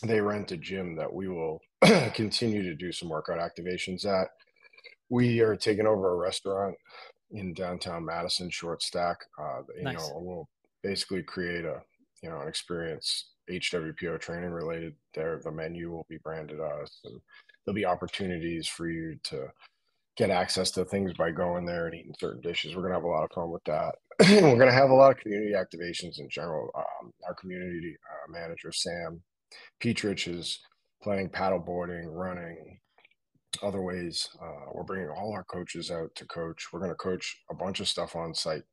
[0.03, 1.61] They rent a gym that we will
[2.13, 4.29] continue to do some workout activations at.
[5.09, 6.75] We are taking over a restaurant
[7.31, 9.17] in downtown Madison, Short Stack.
[9.39, 9.97] Uh, you Nice.
[9.97, 10.49] know, we'll
[10.83, 11.81] basically create a
[12.23, 14.95] you know an experience HWPO training related.
[15.13, 17.19] There, the menu will be branded us, and
[17.65, 19.47] there'll be opportunities for you to
[20.17, 22.75] get access to things by going there and eating certain dishes.
[22.75, 23.95] We're gonna have a lot of fun with that.
[24.19, 26.69] We're gonna have a lot of community activations in general.
[26.75, 29.21] Um, our community uh, manager Sam
[29.81, 30.59] Petrich is
[31.01, 32.79] playing paddleboarding, running,
[33.63, 34.29] other ways.
[34.41, 36.67] Uh, we're bringing all our coaches out to coach.
[36.71, 38.63] We're going to coach a bunch of stuff on site.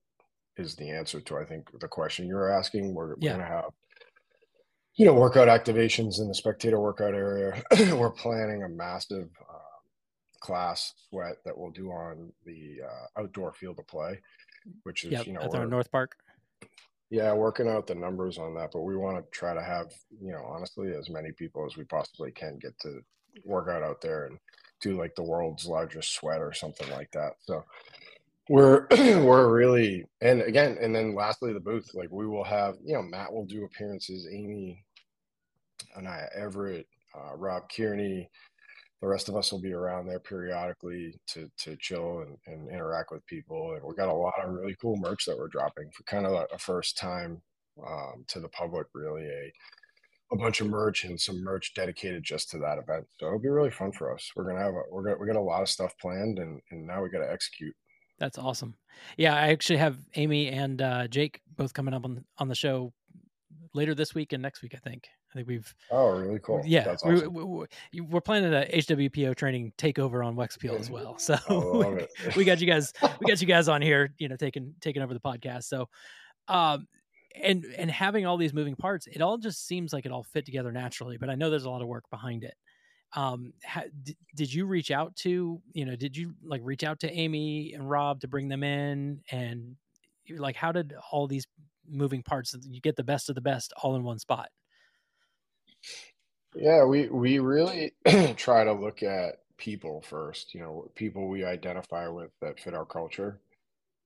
[0.56, 2.92] Is the answer to I think the question you're asking.
[2.92, 3.66] We're, we're going to have
[4.96, 7.62] you know workout activations in the spectator workout area.
[7.94, 9.57] we're planning a massive uh,
[10.40, 14.20] class sweat that we'll do on the uh, outdoor field of play,
[14.84, 16.16] which is Yep, you know there North Park.
[17.10, 20.32] yeah, working out the numbers on that, but we want to try to have, you
[20.32, 23.00] know, honestly, as many people as we possibly can get to
[23.44, 24.38] work out out there and
[24.80, 27.32] do like the world's largest sweat or something like that.
[27.40, 27.64] So
[28.48, 31.90] we're we're really and again, and then lastly the booth.
[31.94, 34.84] Like we will have, you know, Matt will do appearances, Amy,
[35.96, 38.30] Anaya Everett, uh, Rob Kearney,
[39.00, 43.12] the rest of us will be around there periodically to to chill and, and interact
[43.12, 43.74] with people.
[43.74, 46.46] And we got a lot of really cool merch that we're dropping for kind of
[46.52, 47.40] a, first time
[47.86, 49.52] um, to the public, really a
[50.30, 53.06] a bunch of merch and some merch dedicated just to that event.
[53.18, 54.30] So it'll be really fun for us.
[54.34, 56.86] We're gonna have a we're gonna we got a lot of stuff planned and and
[56.86, 57.74] now we got to execute.
[58.18, 58.74] That's awesome.
[59.16, 62.92] Yeah, I actually have Amy and uh, Jake both coming up on on the show
[63.74, 64.74] later this week and next week.
[64.74, 65.08] I think.
[65.30, 66.62] I think we've Oh, really cool.
[66.64, 67.34] yeah That's we, awesome.
[67.92, 71.18] we, we're planning a HWPO training takeover on Wex Appeal as well.
[71.18, 71.36] So
[72.24, 75.02] we, we got you guys we got you guys on here, you know, taking taking
[75.02, 75.64] over the podcast.
[75.64, 75.88] So,
[76.48, 76.88] um,
[77.40, 80.46] and and having all these moving parts, it all just seems like it all fit
[80.46, 81.18] together naturally.
[81.18, 82.54] But I know there's a lot of work behind it.
[83.14, 83.52] Um,
[84.02, 87.72] did, did you reach out to you know did you like reach out to Amy
[87.74, 89.76] and Rob to bring them in and
[90.36, 91.46] like how did all these
[91.88, 94.48] moving parts you get the best of the best all in one spot?
[96.54, 97.92] Yeah, we we really
[98.36, 102.86] try to look at people first, you know, people we identify with that fit our
[102.86, 103.40] culture.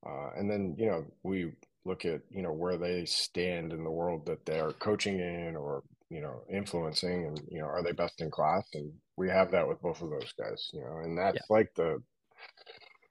[0.06, 1.52] Uh, and then, you know, we
[1.84, 5.82] look at, you know, where they stand in the world that they're coaching in or,
[6.10, 8.68] you know, influencing and, you know, are they best in class?
[8.74, 12.02] And we have that with both of those guys, you know, and that's like the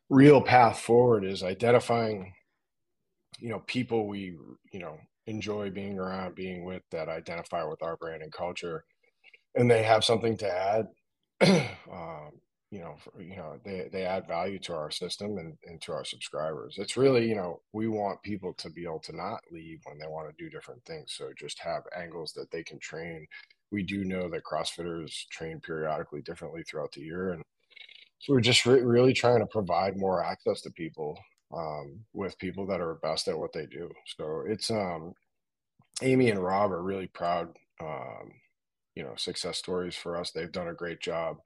[0.09, 2.33] real path forward is identifying,
[3.39, 4.37] you know, people we,
[4.71, 4.97] you know,
[5.31, 8.85] enjoy being around, being with that identify with our brand and culture.
[9.55, 10.87] And they have something to add
[11.91, 12.31] um,
[12.71, 15.91] you know for, you know they, they add value to our system and, and to
[15.91, 16.75] our subscribers.
[16.77, 20.07] It's really you know we want people to be able to not leave when they
[20.07, 21.13] want to do different things.
[21.17, 23.25] So just have angles that they can train.
[23.71, 27.31] We do know that crossfitters train periodically differently throughout the year.
[27.33, 27.43] And
[28.19, 31.17] so we're just re- really trying to provide more access to people
[31.53, 33.89] um, with people that are best at what they do.
[34.17, 35.13] So it's um
[36.01, 38.31] amy and rob are really proud um,
[38.95, 40.31] you know success stories for us.
[40.31, 41.37] They've done a great job.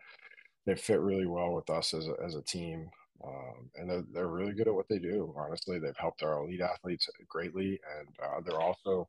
[0.66, 2.90] They fit really well with us as a, as a team,
[3.24, 5.34] um, and they're, they're really good at what they do.
[5.38, 9.08] Honestly, they've helped our elite athletes greatly, and uh, they're also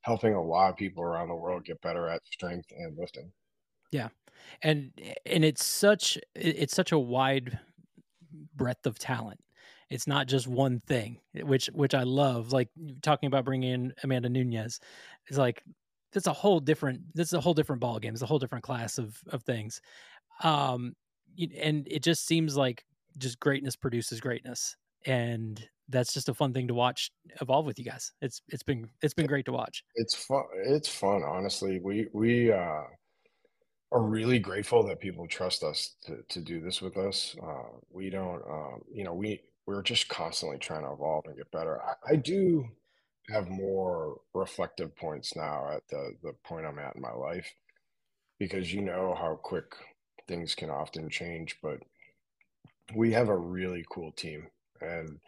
[0.00, 3.32] helping a lot of people around the world get better at strength and lifting.
[3.92, 4.08] Yeah,
[4.62, 4.92] and
[5.26, 7.60] and it's such it's such a wide
[8.56, 9.40] breadth of talent.
[9.90, 12.52] It's not just one thing, which which I love.
[12.52, 12.68] Like
[13.02, 14.80] talking about bringing in Amanda Nunes,
[15.26, 15.62] it's like
[16.12, 18.14] that's a whole different that's a whole different ball game.
[18.14, 19.80] It's a whole different class of of things.
[20.42, 20.94] Um,
[21.60, 22.84] and it just seems like
[23.18, 27.84] just greatness produces greatness, and that's just a fun thing to watch evolve with you
[27.84, 28.12] guys.
[28.22, 29.84] It's it's been it's been great to watch.
[29.96, 30.44] It's fun.
[30.64, 31.22] It's fun.
[31.22, 32.84] Honestly, we we uh,
[33.92, 37.36] are really grateful that people trust us to to do this with us.
[37.42, 39.14] Uh, we don't, um, you know,
[39.66, 41.80] we we're just constantly trying to evolve and get better.
[41.82, 42.68] I, I do
[43.30, 47.54] have more reflective points now at the the point I'm at in my life
[48.38, 49.74] because you know how quick
[50.28, 51.78] things can often change, but
[52.94, 54.46] we have a really cool team
[54.80, 55.18] and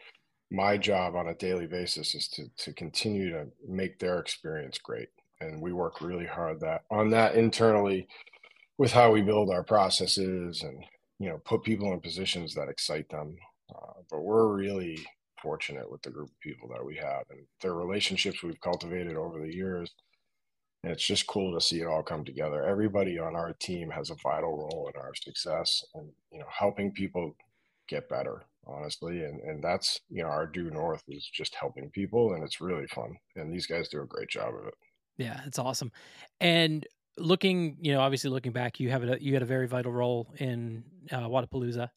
[0.51, 5.09] my job on a daily basis is to to continue to make their experience great
[5.41, 8.07] and we work really hard that on that internally
[8.79, 10.85] with how we build our processes and
[11.19, 13.37] you know put people in positions that excite them
[13.75, 15.07] uh, but we're really
[15.43, 19.41] fortunate with the group of people that we have and their relationships we've cultivated over
[19.41, 19.93] the years.
[20.83, 22.65] And it's just cool to see it all come together.
[22.65, 26.93] Everybody on our team has a vital role in our success and you know helping
[26.93, 27.35] people
[27.89, 29.25] get better honestly.
[29.25, 32.87] And and that's you know our due north is just helping people and it's really
[32.87, 33.17] fun.
[33.35, 34.75] And these guys do a great job of it.
[35.17, 35.91] Yeah it's awesome.
[36.41, 36.87] And
[37.19, 40.35] looking you know obviously looking back you have a you had a very vital role
[40.39, 41.89] in uh, Wodapalooza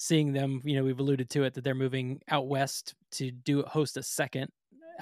[0.00, 3.62] seeing them you know we've alluded to it that they're moving out west to do
[3.64, 4.50] host a second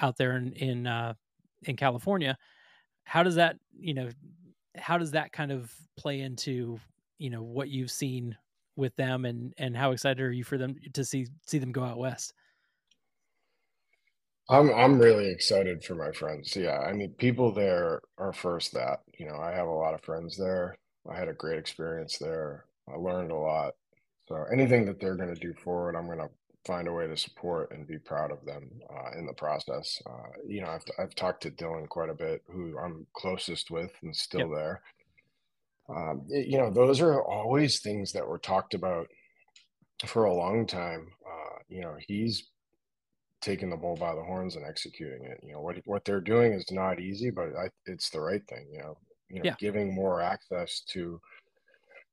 [0.01, 1.13] out there in in uh
[1.63, 2.37] in California.
[3.05, 4.09] How does that you know
[4.75, 6.81] how does that kind of play into
[7.17, 8.35] you know what you've seen
[8.75, 11.83] with them and and how excited are you for them to see see them go
[11.83, 12.33] out west?
[14.49, 16.57] I'm i'm really excited for my friends.
[16.57, 20.01] Yeah i mean people there are first that you know i have a lot of
[20.01, 20.77] friends there.
[21.09, 22.65] I had a great experience there.
[22.85, 23.75] I learned a lot
[24.29, 26.29] so anything that they're going to do forward i'm going to
[26.65, 30.29] find a way to support and be proud of them uh, in the process uh,
[30.47, 34.15] you know I've, I've talked to dylan quite a bit who i'm closest with and
[34.15, 34.49] still yep.
[34.53, 34.81] there
[35.89, 39.07] um, you know, those are always things that were talked about
[40.05, 41.07] for a long time.
[41.25, 42.47] Uh, you know, he's
[43.41, 45.39] taking the bull by the horns and executing it.
[45.43, 48.67] You know, what what they're doing is not easy, but I, it's the right thing.
[48.71, 48.97] You know,
[49.29, 49.55] you know, yeah.
[49.59, 51.19] giving more access to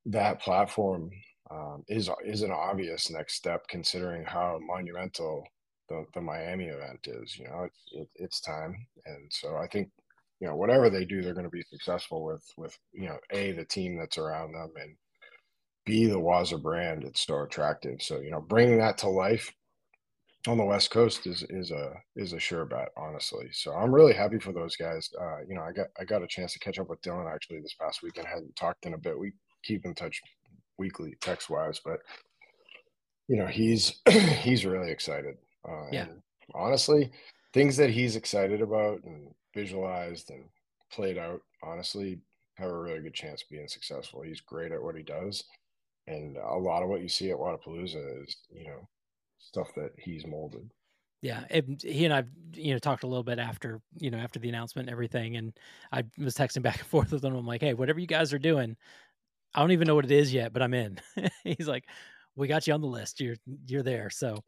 [0.07, 1.11] that platform
[1.51, 5.47] um, is is an obvious next step, considering how monumental
[5.89, 7.39] the, the Miami event is.
[7.39, 9.91] You know, it's it, it's time, and so I think
[10.41, 13.53] you know whatever they do they're going to be successful with with you know a
[13.53, 14.95] the team that's around them and
[15.87, 18.03] b the Waza brand it's so attractive.
[18.03, 19.53] So you know bringing that to life
[20.47, 23.49] on the west coast is is a is a sure bet honestly.
[23.53, 25.09] So i'm really happy for those guys.
[25.21, 27.61] Uh, you know i got i got a chance to catch up with dylan actually
[27.61, 29.19] this past weekend I hadn't talked in a bit.
[29.19, 29.33] We
[29.65, 30.21] keep in touch
[30.79, 32.01] weekly text wise but
[33.29, 35.37] you know he's he's really excited
[35.69, 36.07] uh, yeah
[36.55, 37.11] honestly
[37.53, 40.45] things that he's excited about and visualized and
[40.93, 42.21] played out, honestly,
[42.57, 44.21] have a really good chance of being successful.
[44.21, 45.45] He's great at what he does.
[46.07, 48.87] And a lot of what you see at Wodapalooza is, you know,
[49.39, 50.71] stuff that he's molded.
[51.23, 54.39] Yeah, and he and I, you know, talked a little bit after, you know, after
[54.39, 55.59] the announcement and everything, and
[55.91, 57.35] I was texting back and forth with him.
[57.35, 58.77] I'm like, "Hey, whatever you guys are doing,
[59.57, 61.01] I don't even know what it is yet, but I'm in."
[61.45, 61.85] He's like,
[62.37, 63.21] "We got you on the list.
[63.21, 64.45] You're you're there." So,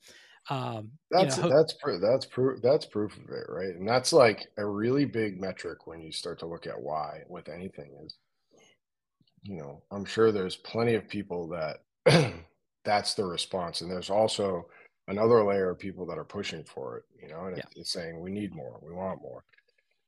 [0.50, 2.00] um, that's you know, that's proof.
[2.00, 2.60] That's proof.
[2.62, 3.74] That's proof of it, right?
[3.74, 7.48] And that's like a really big metric when you start to look at why with
[7.48, 8.16] anything is.
[9.42, 12.34] You know, I'm sure there's plenty of people that
[12.84, 14.66] that's the response, and there's also
[15.06, 17.04] another layer of people that are pushing for it.
[17.22, 17.64] You know, and yeah.
[17.76, 19.44] it's saying we need more, we want more,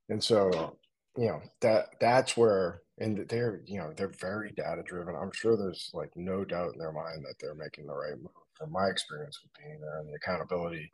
[0.08, 0.76] and so
[1.16, 5.56] you know that that's where and they're you know they're very data driven i'm sure
[5.56, 8.86] there's like no doubt in their mind that they're making the right move from my
[8.86, 10.92] experience with being there and the accountability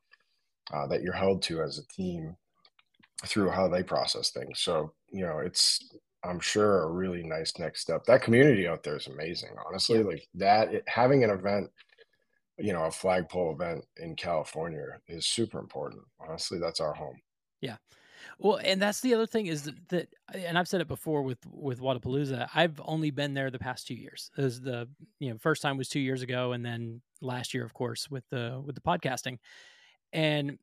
[0.72, 2.36] uh, that you're held to as a team
[3.24, 4.60] through how they process things.
[4.60, 8.04] So, you know, it's, I'm sure a really nice next step.
[8.04, 10.02] That community out there is amazing, honestly.
[10.02, 11.70] Like that, it, having an event,
[12.58, 16.02] you know, a flagpole event in California is super important.
[16.20, 17.16] Honestly, that's our home.
[17.60, 17.76] Yeah.
[18.38, 21.38] Well, and that's the other thing is that, that, and I've said it before with
[21.50, 22.48] with Wodapalooza.
[22.54, 24.30] I've only been there the past two years.
[24.36, 27.74] Was the you know first time was two years ago, and then last year, of
[27.74, 29.38] course, with the with the podcasting,
[30.12, 30.58] and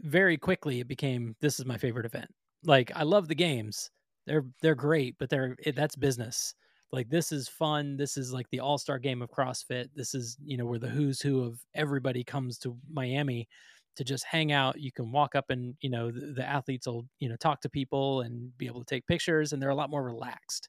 [0.00, 2.30] very quickly it became this is my favorite event.
[2.64, 3.90] Like I love the games;
[4.26, 6.54] they're they're great, but they're it, that's business.
[6.92, 7.96] Like this is fun.
[7.96, 9.88] This is like the all star game of CrossFit.
[9.94, 13.48] This is you know where the who's who of everybody comes to Miami
[13.96, 14.80] to just hang out.
[14.80, 17.68] You can walk up and, you know, the, the, athletes will, you know, talk to
[17.68, 20.68] people and be able to take pictures and they're a lot more relaxed.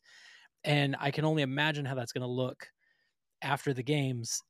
[0.63, 2.67] And I can only imagine how that's going to look
[3.41, 4.41] after the games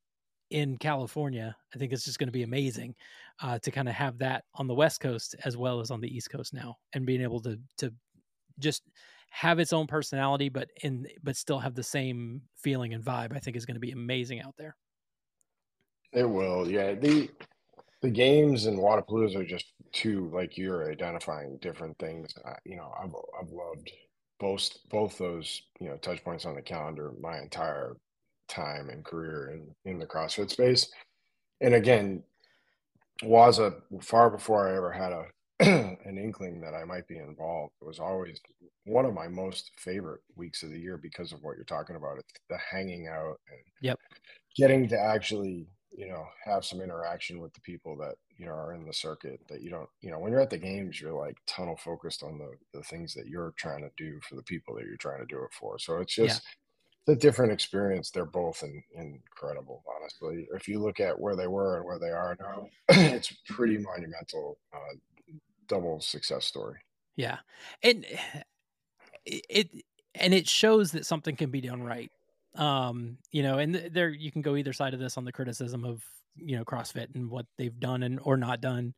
[0.50, 1.56] in California.
[1.74, 2.96] I think it's just going to be amazing
[3.42, 6.14] uh, to kind of have that on the West Coast as well as on the
[6.14, 7.94] East Coast now and being able to, to
[8.60, 8.84] just
[9.30, 13.40] have its own personality, but in, but still have the same feeling and vibe, I
[13.40, 14.76] think is going to be amazing out there.
[16.12, 16.70] It will.
[16.70, 16.96] Yeah.
[16.96, 17.30] The,
[18.02, 22.34] the games and Wodapalooza are just two, like you're identifying different things.
[22.46, 23.92] Uh, you know, I've I've loved
[24.40, 27.96] both both those you know touch points on the calendar my entire
[28.48, 30.90] time and career in in the CrossFit space.
[31.62, 32.24] And again,
[33.24, 35.26] Waza far before I ever had a
[36.08, 37.74] an inkling that I might be involved.
[37.82, 38.42] It was always
[38.86, 42.18] one of my most favorite weeks of the year because of what you're talking about.
[42.18, 44.00] It's the hanging out and Yep.
[44.56, 48.74] getting to actually, you know, have some interaction with the people that, you know, are
[48.74, 51.38] in the circuit that you don't, you know, when you're at the games, you're like
[51.48, 54.86] tunnel focused on the the things that you're trying to do for the people that
[54.86, 55.78] you're trying to do it for.
[55.80, 56.40] So it's Yeah.
[56.40, 56.46] just
[57.08, 58.12] it's a different experience.
[58.12, 60.48] They're both in, incredible, honestly.
[60.54, 64.60] If you look at where they were and where they are now, it's pretty monumental
[64.74, 64.96] uh,
[65.68, 66.80] double success story.
[67.16, 67.40] Yeah.
[67.84, 68.06] And
[69.26, 69.72] it, it
[70.16, 72.12] and it shows that something can be done right.
[72.56, 75.32] Um, you know, and th- there you can go either side of this on the
[75.32, 76.04] criticism of,
[76.36, 78.94] you know, CrossFit and what they've done and or not done,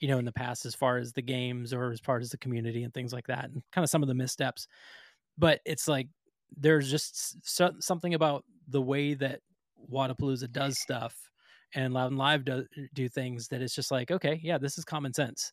[0.00, 2.38] you know, in the past as far as the games or as far as the
[2.38, 4.66] community and things like that and kind of some of the missteps.
[5.38, 6.08] But it's like
[6.56, 9.40] there's just so, something about the way that
[9.90, 11.14] Wodapalooza does stuff
[11.74, 14.84] and Loud and Live do, do things that it's just like, okay, yeah, this is
[14.84, 15.52] common sense.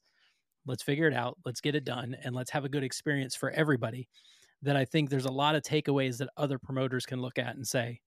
[0.66, 1.38] Let's figure it out.
[1.46, 4.08] Let's get it done and let's have a good experience for everybody
[4.64, 7.68] that i think there's a lot of takeaways that other promoters can look at and
[7.68, 8.00] say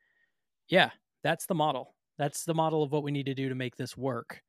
[0.69, 0.91] yeah
[1.27, 1.97] that's the model.
[2.19, 4.41] That's the model of what we need to do to make this work.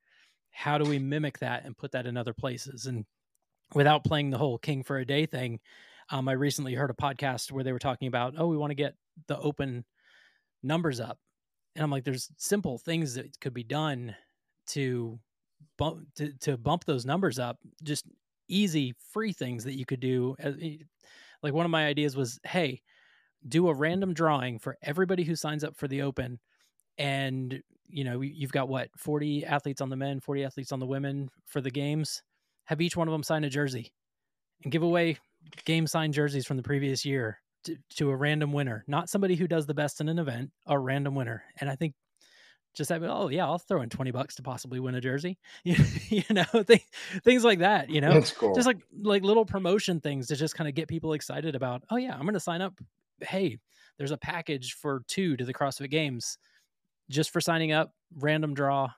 [0.52, 2.86] How do we mimic that and put that in other places?
[2.86, 3.04] And
[3.74, 5.60] without playing the whole king for a day thing
[6.10, 8.76] um, i recently heard a podcast where they were talking about oh we want to
[8.76, 8.96] get
[9.28, 9.84] the open
[10.64, 11.18] numbers up.
[11.76, 14.16] And i'm like there's simple things that could be done
[14.68, 15.20] to
[15.78, 18.06] bump to, to bump those numbers up just
[18.48, 20.56] easy free things that you could do as,
[21.44, 22.82] like one of my ideas was hey
[23.48, 26.40] do a random drawing for everybody who signs up for the open
[26.98, 30.86] and you know you've got what 40 athletes on the men 40 athletes on the
[30.86, 32.22] women for the games.
[32.66, 33.94] Have each one of them sign a jersey
[34.64, 35.18] and give away
[35.64, 39.48] game signed jerseys from the previous year to, to a random winner not somebody who
[39.48, 41.44] does the best in an event a random winner.
[41.62, 41.94] And i think
[42.78, 45.38] just have oh yeah i'll throw in 20 bucks to possibly win a jersey.
[45.64, 45.76] You,
[46.10, 46.86] you know th-
[47.24, 48.14] things like that you know?
[48.14, 48.56] That's cool.
[48.56, 51.98] just like like little promotion things to just kind of get people excited about oh
[51.98, 52.80] yeah i'm going to sign up.
[53.22, 53.58] Hey
[53.98, 56.38] there's a package for two to the crossfit games
[57.10, 58.90] just for signing up random draw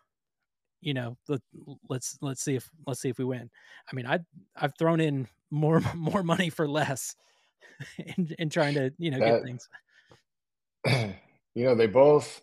[0.82, 1.42] you know let,
[1.90, 3.50] let's let's see if let's see if we win.
[3.92, 4.20] I mean i
[4.56, 7.16] i've thrown in more more money for less
[7.98, 9.70] in, in trying to you know get things.
[11.56, 12.42] You know, they both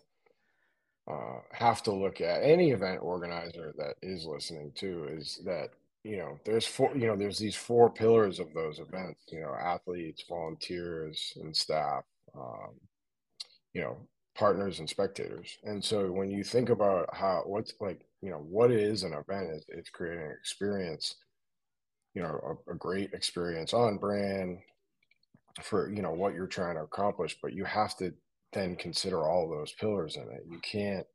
[1.09, 5.69] uh, have to look at any event organizer that is listening to is that,
[6.03, 9.53] you know, there's four, you know, there's these four pillars of those events, you know,
[9.59, 12.03] athletes, volunteers, and staff,
[12.35, 12.71] um,
[13.73, 13.97] you know,
[14.35, 15.57] partners and spectators.
[15.63, 19.49] And so when you think about how, what's like, you know, what is an event?
[19.53, 21.15] It's, it's creating an experience,
[22.13, 24.59] you know, a, a great experience on brand
[25.61, 28.13] for, you know, what you're trying to accomplish, but you have to
[28.53, 30.45] then consider all those pillars in it.
[30.49, 31.05] You can't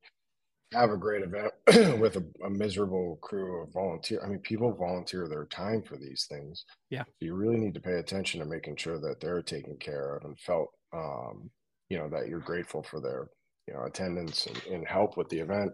[0.72, 1.52] have a great event
[2.00, 4.20] with a, a miserable crew of volunteer.
[4.24, 6.64] I mean, people volunteer their time for these things.
[6.90, 7.04] Yeah.
[7.04, 10.24] So you really need to pay attention to making sure that they're taken care of
[10.24, 11.50] and felt, um,
[11.88, 13.28] you know, that you're grateful for their,
[13.68, 15.72] you know, attendance and, and help with the event.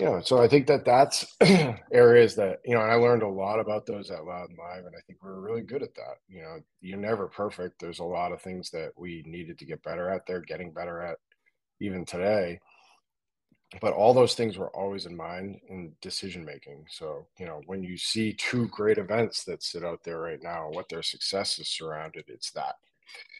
[0.00, 1.36] You know, so I think that that's
[1.92, 4.86] areas that, you know, and I learned a lot about those at Loud and Live,
[4.86, 6.16] and I think we're really good at that.
[6.28, 7.80] You know, you're never perfect.
[7.80, 10.26] There's a lot of things that we needed to get better at.
[10.26, 11.18] They're getting better at
[11.80, 12.58] even today
[13.80, 16.84] but all those things were always in mind in decision making.
[16.88, 20.68] So, you know, when you see two great events that sit out there right now,
[20.70, 22.76] what their success is surrounded, it's that.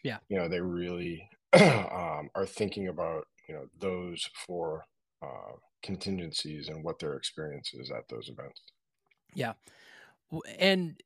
[0.03, 0.17] Yeah.
[0.29, 4.85] You know, they really um, are thinking about, you know, those four
[5.21, 5.53] uh,
[5.85, 8.61] contingencies and what their experience is at those events.
[9.33, 9.53] Yeah.
[10.59, 11.01] and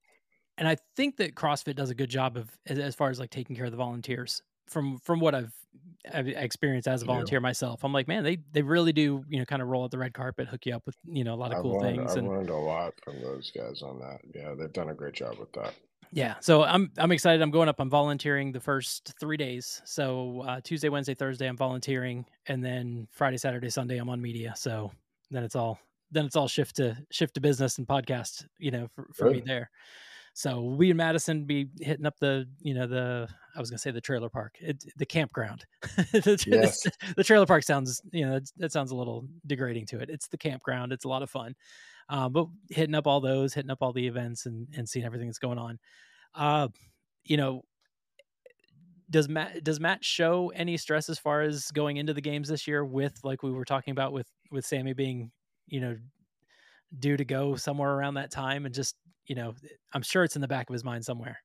[0.58, 3.30] and I think that CrossFit does a good job of as, as far as like
[3.30, 5.54] taking care of the volunteers from from what I've,
[6.14, 7.84] I've experienced as a volunteer myself.
[7.84, 10.14] I'm like, man, they they really do you know kind of roll out the red
[10.14, 12.18] carpet, hook you up with you know a lot of I've cool learned, things, I've
[12.18, 14.20] and learned a lot from those guys on that.
[14.34, 15.74] Yeah, they've done a great job with that.
[16.12, 16.36] Yeah.
[16.42, 17.42] So I'm I'm excited.
[17.42, 17.80] I'm going up.
[17.80, 19.82] I'm volunteering the first three days.
[19.86, 24.54] So uh, Tuesday, Wednesday, Thursday, I'm volunteering, and then Friday, Saturday, Sunday, I'm on media.
[24.56, 24.92] So
[25.32, 25.80] then it's all
[26.12, 28.46] then it's all shift to shift to business and podcast.
[28.58, 29.70] You know, for, for me there.
[30.34, 33.92] So we in Madison be hitting up the, you know, the I was gonna say
[33.92, 35.66] the trailer park, it, the campground.
[36.12, 36.82] the, tra- Yes.
[36.84, 40.10] the, the trailer park sounds, you know, that, that sounds a little degrading to it.
[40.10, 40.94] It's the campground.
[40.94, 41.56] It's a lot of fun,
[42.10, 45.28] um, but hitting up all those, hitting up all the events, and and seeing everything
[45.28, 45.80] that's going on.
[46.36, 46.70] Uh,
[47.24, 47.64] you know,
[49.10, 52.68] does Matt does Matt show any stress as far as going into the games this
[52.68, 55.32] year with like we were talking about with with Sammy being,
[55.68, 55.98] you know,
[56.98, 58.96] due to go somewhere around that time and just
[59.30, 59.56] you know
[59.94, 61.40] i'm sure it's in the back of his mind somewhere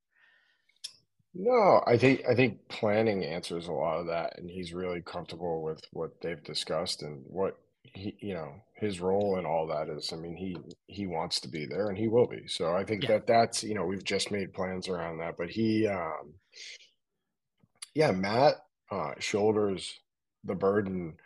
[1.35, 5.63] No, I think I think planning answers a lot of that, and he's really comfortable
[5.63, 10.13] with what they've discussed and what he, you know, his role and all that is.
[10.13, 10.57] I mean, he
[10.87, 12.47] he wants to be there, and he will be.
[12.47, 13.09] So I think Yeah.
[13.09, 16.35] that that's you know we've just made plans around that, but he, um,
[17.95, 18.55] yeah, Matt
[18.91, 20.01] uh, shoulders
[20.45, 21.17] the burden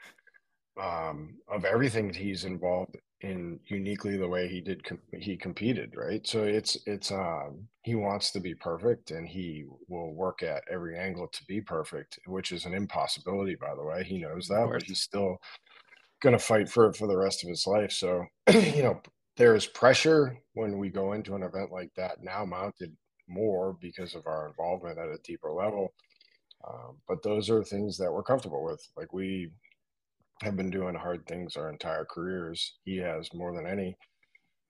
[0.80, 6.26] um, of everything he's involved in uniquely the way he did com- he competed right?
[6.26, 10.96] So it's it's um he wants to be perfect and he will work at every
[10.96, 14.04] angle to be perfect which is an impossibility by the way.
[14.04, 15.38] He knows that but he's still
[16.22, 17.92] going to fight for it for the rest of his life.
[17.92, 19.00] So you know
[19.36, 22.96] there is pressure when we go into an event like that now mounted
[23.28, 25.92] more because of our involvement at a deeper level.
[26.68, 28.84] Um, but those are things that we're comfortable with.
[28.96, 29.50] Like we
[30.42, 32.74] have been doing hard things our entire careers.
[32.84, 33.96] He has more than any.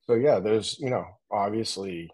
[0.03, 2.11] So yeah, there's you know obviously,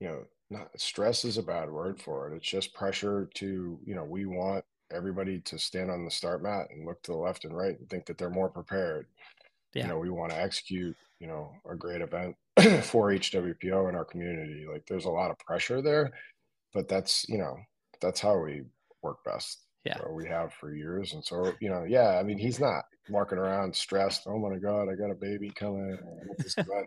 [0.00, 2.36] you know, not stress is a bad word for it.
[2.36, 6.68] It's just pressure to you know we want everybody to stand on the start mat
[6.70, 9.06] and look to the left and right and think that they're more prepared.
[9.74, 9.82] Yeah.
[9.82, 12.36] You know, we want to execute you know a great event
[12.82, 14.66] for HWPO in our community.
[14.70, 16.10] Like there's a lot of pressure there,
[16.74, 17.56] but that's you know
[18.00, 18.62] that's how we
[19.02, 19.98] work best Yeah.
[20.02, 21.14] or we have for years.
[21.14, 24.22] And so, you know, yeah, I mean, he's not walking around stressed.
[24.26, 25.98] Oh my God, I got a baby coming.
[26.00, 26.86] I got this event."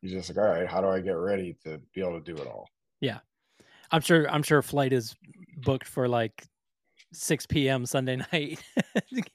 [0.00, 2.40] He's just like, all right, how do I get ready to be able to do
[2.40, 2.68] it all?
[3.00, 3.18] Yeah.
[3.92, 5.14] I'm sure i'm sure flight is
[5.58, 6.46] booked for like
[7.12, 8.62] 6 p.m sunday night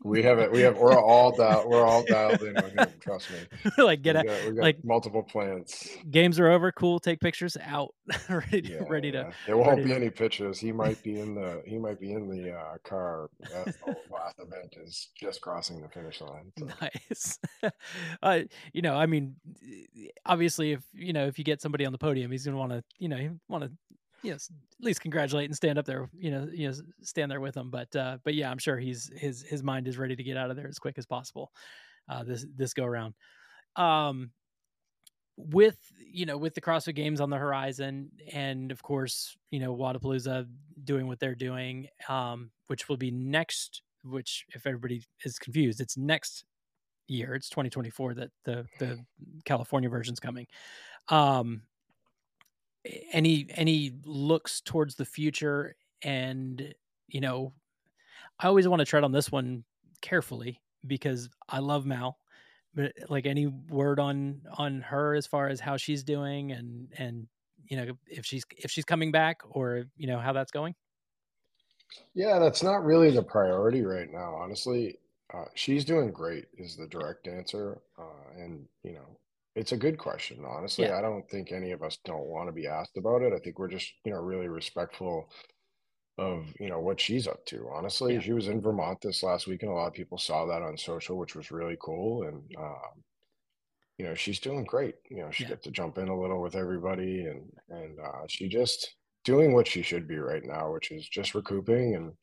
[0.03, 0.51] We have it.
[0.51, 0.77] We have.
[0.77, 1.67] We're all dialed.
[1.69, 2.87] We're all dialed in on him.
[3.01, 3.37] Trust me.
[3.83, 5.87] like get we out got, we got like- multiple plans.
[6.09, 7.93] games are over cool take pictures out
[8.29, 9.31] ready to, Yeah, ready to.
[9.45, 10.59] There won't be to- any pictures.
[10.59, 11.61] He might be in the.
[11.65, 15.89] He might be in the uh, car as the last event is just crossing the
[15.89, 16.51] finish line.
[16.57, 16.67] So.
[16.81, 17.39] nice
[18.23, 18.39] uh
[18.73, 19.35] you know i mean
[20.25, 22.83] obviously if you know if you get somebody on the podium he's gonna want to
[22.99, 23.71] you know he want to
[24.23, 24.49] yes
[24.79, 27.69] at least congratulate and stand up there you know you know stand there with them
[27.69, 30.49] but uh but yeah i'm sure he's his his mind is ready to get out
[30.49, 31.51] of there as quick as possible
[32.09, 33.13] uh this this go around
[33.75, 34.31] um
[35.37, 39.75] with you know with the CrossFit Games on the horizon, and of course you know
[39.75, 40.47] Wodapalooza
[40.83, 43.83] doing what they're doing, um, which will be next.
[44.03, 46.45] Which, if everybody is confused, it's next
[47.07, 47.35] year.
[47.35, 48.99] It's 2024 that the the
[49.45, 50.47] California version's coming.
[51.09, 51.61] Um,
[53.11, 56.73] any any looks towards the future, and
[57.07, 57.53] you know,
[58.39, 59.63] I always want to tread on this one
[60.01, 62.17] carefully because I love Mal
[62.77, 67.27] but like any word on on her as far as how she's doing and and
[67.65, 70.75] you know if she's if she's coming back or you know how that's going
[72.13, 74.99] Yeah, that's not really the priority right now, honestly.
[75.33, 77.81] Uh, she's doing great, is the direct answer.
[77.97, 79.17] Uh, and, you know,
[79.57, 80.85] it's a good question, honestly.
[80.85, 80.99] Yeah.
[80.99, 83.33] I don't think any of us don't want to be asked about it.
[83.33, 85.31] I think we're just, you know, really respectful
[86.19, 88.13] of, you know, what she's up to, honestly.
[88.13, 88.19] Yeah.
[88.19, 90.77] She was in Vermont this last week, and a lot of people saw that on
[90.77, 92.27] social, which was really cool.
[92.27, 93.03] And, um,
[93.97, 94.95] you know, she's doing great.
[95.09, 95.49] You know, she Yeah.
[95.49, 99.67] got to jump in a little with everybody, and and uh, she just doing what
[99.67, 102.13] she should be right now, which is just recouping and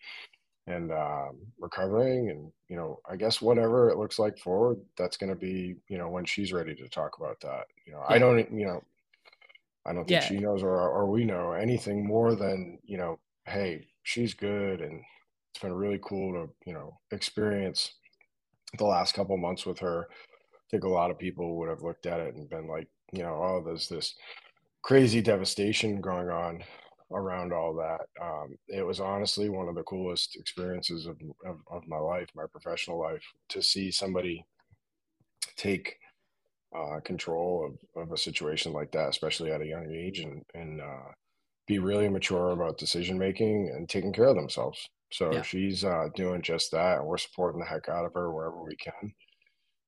[0.67, 5.31] and um, recovering, and you know, I guess whatever it looks like forward, that's going
[5.31, 7.67] to be, you know, when she's ready to talk about that.
[7.87, 8.83] You know, I don't, you know,
[9.87, 10.27] I don't think Yeah.
[10.29, 15.03] she knows or or we know anything more than you know, hey, she's good, and
[15.53, 17.95] it's been really cool to you know experience
[18.79, 20.09] the last couple months with her.
[20.11, 23.23] I think a lot of people would have looked at it and been like, you
[23.23, 24.15] know, oh, there's this
[24.83, 26.63] crazy devastation going on
[27.15, 28.01] around all that.
[28.21, 32.47] Um, it was honestly one of the coolest experiences of, of, of my life, my
[32.51, 34.45] professional life, to see somebody
[35.57, 35.97] take
[36.77, 40.81] uh, control of, of a situation like that, especially at a young age, and and
[40.81, 41.11] uh,
[41.67, 44.89] be really mature about decision making and taking care of themselves.
[45.13, 45.43] So Yeah.
[45.43, 48.77] she's uh, doing just that, and we're supporting the heck out of her wherever we
[48.77, 49.15] can.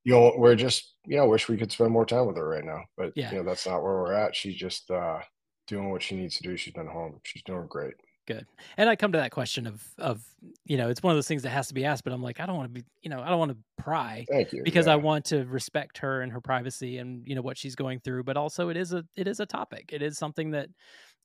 [0.04, 2.64] You know, we're just you know wish we could spend more time with her right
[2.64, 3.30] now, but Yeah.
[3.30, 4.36] you know that's not where we're at.
[4.36, 5.20] She just uh,
[5.66, 6.56] doing what she needs to do.
[6.56, 7.20] She's been home.
[7.24, 7.94] She's doing great.
[8.26, 8.46] good
[8.76, 10.22] and i come to that question of of
[10.64, 12.40] you know it's one of those things that has to be asked but i'm like
[12.40, 14.62] i don't want to be you know i don't want to pry you.
[14.64, 14.92] because yeah.
[14.92, 18.24] i want to respect her and her privacy and you know what she's going through
[18.24, 20.68] but also it is a it is a topic it is something that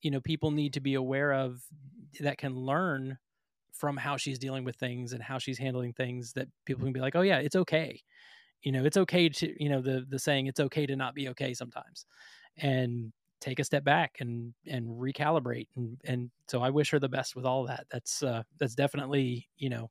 [0.00, 1.60] you know people need to be aware of
[2.20, 3.18] that can learn
[3.72, 7.00] from how she's dealing with things and how she's handling things that people can be
[7.00, 8.00] like oh yeah it's okay
[8.62, 11.28] you know it's okay to you know the the saying it's okay to not be
[11.28, 12.06] okay sometimes
[12.58, 13.12] and
[13.42, 17.36] take a step back and and recalibrate and and so i wish her the best
[17.36, 19.90] with all that that's uh that's definitely you know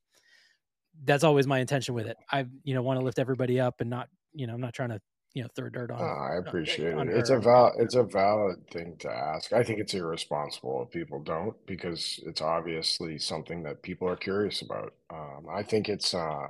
[1.03, 3.89] that's always my intention with it i you know want to lift everybody up and
[3.89, 4.99] not you know i'm not trying to
[5.33, 6.01] you know throw dirt on.
[6.01, 7.15] Oh, I appreciate on it.
[7.15, 9.53] It's a val it's a valid thing to ask.
[9.53, 14.61] I think it's irresponsible if people don't because it's obviously something that people are curious
[14.61, 14.93] about.
[15.09, 16.47] Um, I think it's uh,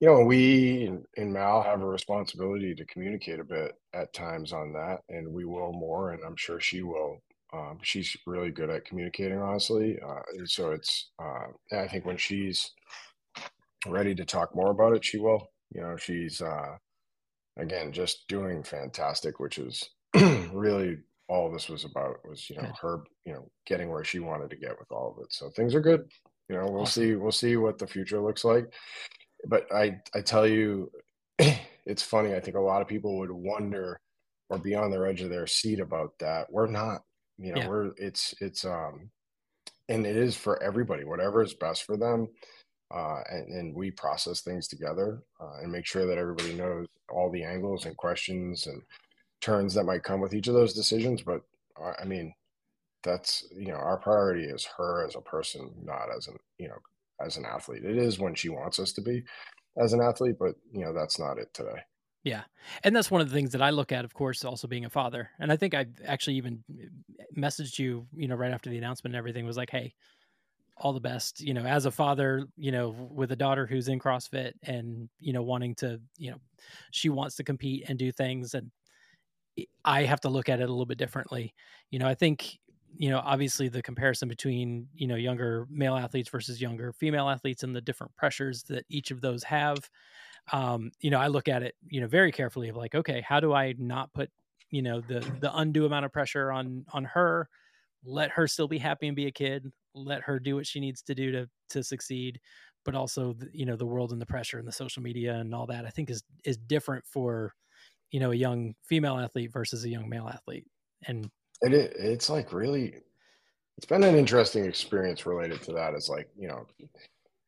[0.00, 4.52] you know, we in, in Mal have a responsibility to communicate a bit at times
[4.52, 7.20] on that, and we will more, and I'm sure she will.
[7.52, 9.98] Um, she's really good at communicating, honestly.
[10.06, 12.70] Uh, and so it's, uh, I think when she's
[13.86, 15.50] ready to talk more about it, she will.
[15.74, 16.76] You know, she's uh,
[17.56, 19.90] again just doing fantastic, which is
[20.52, 24.48] really all this was about was you know her you know getting where she wanted
[24.48, 25.32] to get with all of it.
[25.32, 26.08] So things are good.
[26.48, 27.14] You know, we'll see.
[27.14, 28.72] We'll see what the future looks like.
[29.46, 30.90] But I I tell you,
[31.38, 32.34] it's funny.
[32.34, 34.00] I think a lot of people would wonder
[34.50, 36.50] or be on the edge of their seat about that.
[36.50, 37.02] We're not.
[37.38, 37.68] You know, Yeah.
[37.68, 39.10] we're it's it's um
[39.88, 42.28] and it is for everybody whatever is best for them
[42.94, 47.30] uh, and, and we process things together uh, and make sure that everybody knows all
[47.30, 48.82] the angles and questions and
[49.40, 51.42] turns that might come with each of those decisions but
[51.82, 52.32] uh, i mean
[53.02, 56.78] that's you know our priority is her as a person not as an you know
[57.24, 59.22] as an athlete it is when she wants us to be
[59.80, 61.80] as an athlete but you know that's not it today
[62.24, 62.42] Yeah.
[62.84, 64.90] And that's one of the things that I look at, of course, also being a
[64.90, 65.30] father.
[65.38, 66.62] And I think I actually even
[67.36, 69.94] messaged you, you know, right after the announcement and everything was like, hey,
[70.76, 73.98] all the best, you know, as a father, you know, with a daughter who's in
[73.98, 76.38] CrossFit and, you know, wanting to, you know,
[76.90, 78.54] she wants to compete and do things.
[78.54, 78.70] And
[79.84, 81.54] I have to look at it a little bit differently.
[81.90, 82.58] You know, I think,
[82.96, 87.62] you know, obviously the comparison between, you know, younger male athletes versus younger female athletes
[87.62, 89.88] and the different pressures that each of those have
[90.52, 93.40] um, you know, I look at it, you know, very carefully of like, okay, how
[93.40, 94.30] do I not put,
[94.70, 97.48] you know, the the undue amount of pressure on on her,
[98.04, 101.02] let her still be happy and be a kid, let her do what she needs
[101.02, 102.40] to do to to succeed,
[102.84, 105.66] but also, you know, the world and the pressure and the social media and all
[105.66, 107.54] that, I think is is different for,
[108.10, 110.66] you know, a young female athlete versus a young male athlete.
[111.06, 111.30] And
[111.62, 112.94] it, it it's like really
[113.76, 116.66] it's been an interesting experience related to that is like you know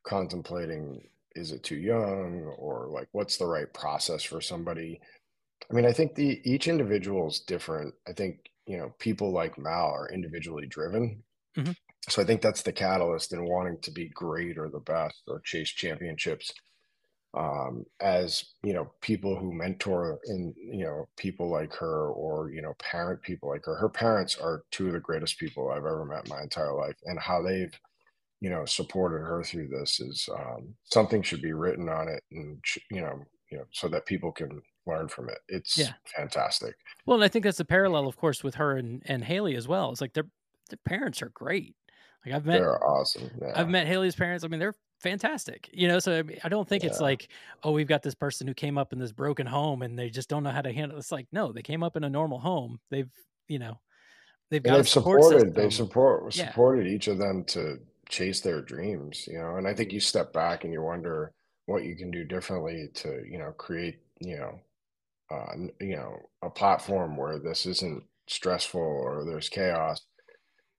[0.07, 5.01] contemplating is it too young or like what's the right process for somebody?
[5.71, 7.95] I mean i think the each individual is different.
[8.09, 11.23] I think you know people like mal are individually driven.
[11.59, 11.75] Mhm.
[12.09, 15.41] so i think that's the catalyst in wanting to be great or the best or
[15.45, 16.53] chase championships
[17.35, 22.61] um as you know people who mentor in you know people like her or you
[22.61, 26.05] know parent people like her her parents are two of the greatest people i've ever
[26.05, 27.79] met in my entire life and how they've
[28.41, 32.63] you know supported her through this is um, something should be written on it and
[32.91, 35.95] you know you know so that people can learn from it it's Yeah.
[36.17, 36.75] fantastic
[37.07, 39.67] well, and I think that's a parallel, of course, with her and, and Haley as
[39.69, 39.91] well.
[39.91, 40.29] It's like their
[40.69, 41.77] their parents are great.
[42.25, 43.53] Like I've met they're awesome yeah.
[43.55, 44.45] I've met Haley's parents.
[44.45, 45.69] I mean, they're fantastic.
[45.73, 47.29] You know, so I, mean, I don't think it's like,
[47.63, 50.29] oh, we've got this person who came up in this broken home and they just
[50.29, 50.99] don't know how to handle.
[50.99, 52.79] It's like, no, they came up in a normal home.
[52.91, 53.11] They've,
[53.49, 53.81] you know,
[54.51, 56.49] they've got they've support supported they've support Yeah.
[56.49, 57.79] supported each of them to
[58.09, 61.33] chase their dreams you know and i think you step back and you wonder
[61.67, 64.61] what you can do differently to you know create you know
[65.31, 70.01] uh, you know a platform where this isn't stressful or there's chaos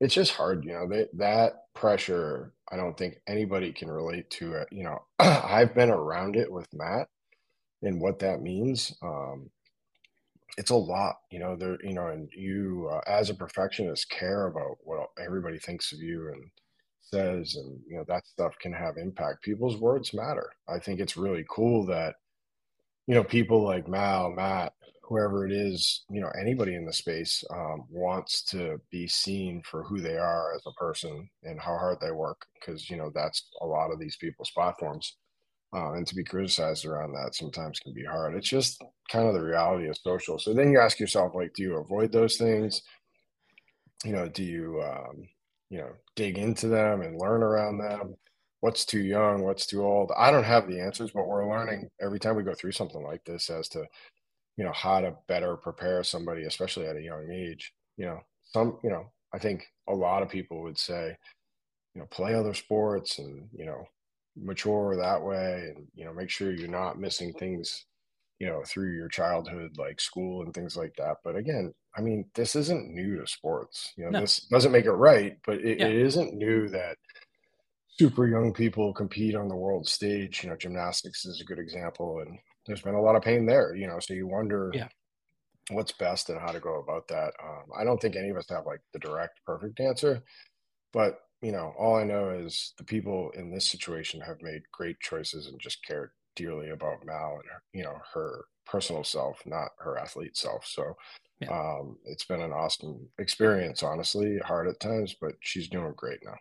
[0.02, 4.54] it's just hard you know that that pressure i don't think anybody can relate to
[4.56, 5.00] it you know.
[5.20, 7.10] I've been around it with matt
[7.84, 9.52] and what that means um
[10.58, 14.48] it's a lot you know there you know and you uh, as a perfectionist care
[14.48, 16.44] about what everybody thinks of you and
[17.02, 19.44] says and you know that stuff can have impact.
[19.44, 20.50] People's words matter.
[20.68, 22.16] I think it's really cool that
[23.08, 24.74] you know people like mal matt
[25.12, 29.84] whoever it is you know anybody in the space um, wants to be seen for
[29.84, 33.50] who they are as a person and how hard they work because you know that's
[33.60, 35.18] a lot of these people's platforms.
[35.74, 38.36] Uh, and to be criticized around that sometimes can be hard.
[38.36, 40.38] It's just kind of the reality of social.
[40.38, 42.82] So then you ask yourself like do you avoid those things?
[44.06, 45.28] You know do you um,
[45.70, 48.16] you know dig into them and learn around them?
[48.62, 49.44] What's too young?
[49.44, 50.12] What's too old?
[50.18, 53.26] I don't have the answers but we're learning every time we go through something like
[53.26, 53.84] this as to
[54.58, 58.20] you know how to better prepare somebody especially at a young age you know
[58.54, 61.16] some you know i think a lot of people would say
[61.96, 63.84] you know play other sports and you know
[64.36, 67.86] mature that way and you know make sure you're not missing things
[68.40, 72.26] you know through your childhood like school and things like that but again i mean
[72.34, 74.22] this isn't new to sports you know No.
[74.22, 75.88] this doesn't make it right but it, Yeah.
[75.88, 76.98] it isn't new that
[78.00, 82.20] super young people compete on the world stage you know gymnastics is a good example
[82.20, 84.90] and there's been a lot of pain there you know so you wonder Yeah.
[85.70, 88.50] what's best and how to go about that um, i don't think any of us
[88.50, 90.24] have like the direct perfect answer
[90.94, 95.00] but you know all i know is the people in this situation have made great
[95.00, 99.72] choices and just cared dearly about Mal and her, you know her personal self, not
[99.80, 100.66] her athlete self.
[100.66, 100.94] So
[101.40, 101.52] Yeah.
[101.52, 103.84] um, it's been an awesome experience.
[103.84, 106.36] Honestly, hard at times, but she's doing great now.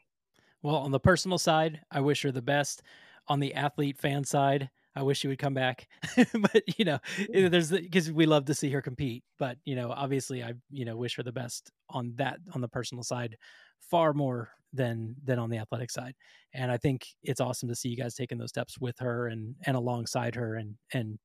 [0.63, 2.83] Well, on the personal side, I wish her the best.
[3.29, 5.89] On the athlete fan side, I wish she would come back.
[6.17, 6.99] but you know,
[7.33, 9.25] eh, there's because we love to see her compete.
[9.39, 12.69] But you know, obviously, I you know wish her the best on that on the
[12.69, 13.37] personal side,
[13.81, 16.15] far more than than on the athletic side.
[16.55, 19.55] And I think it's awesome to see you guys taking those steps with her and
[19.67, 21.19] and alongside her and and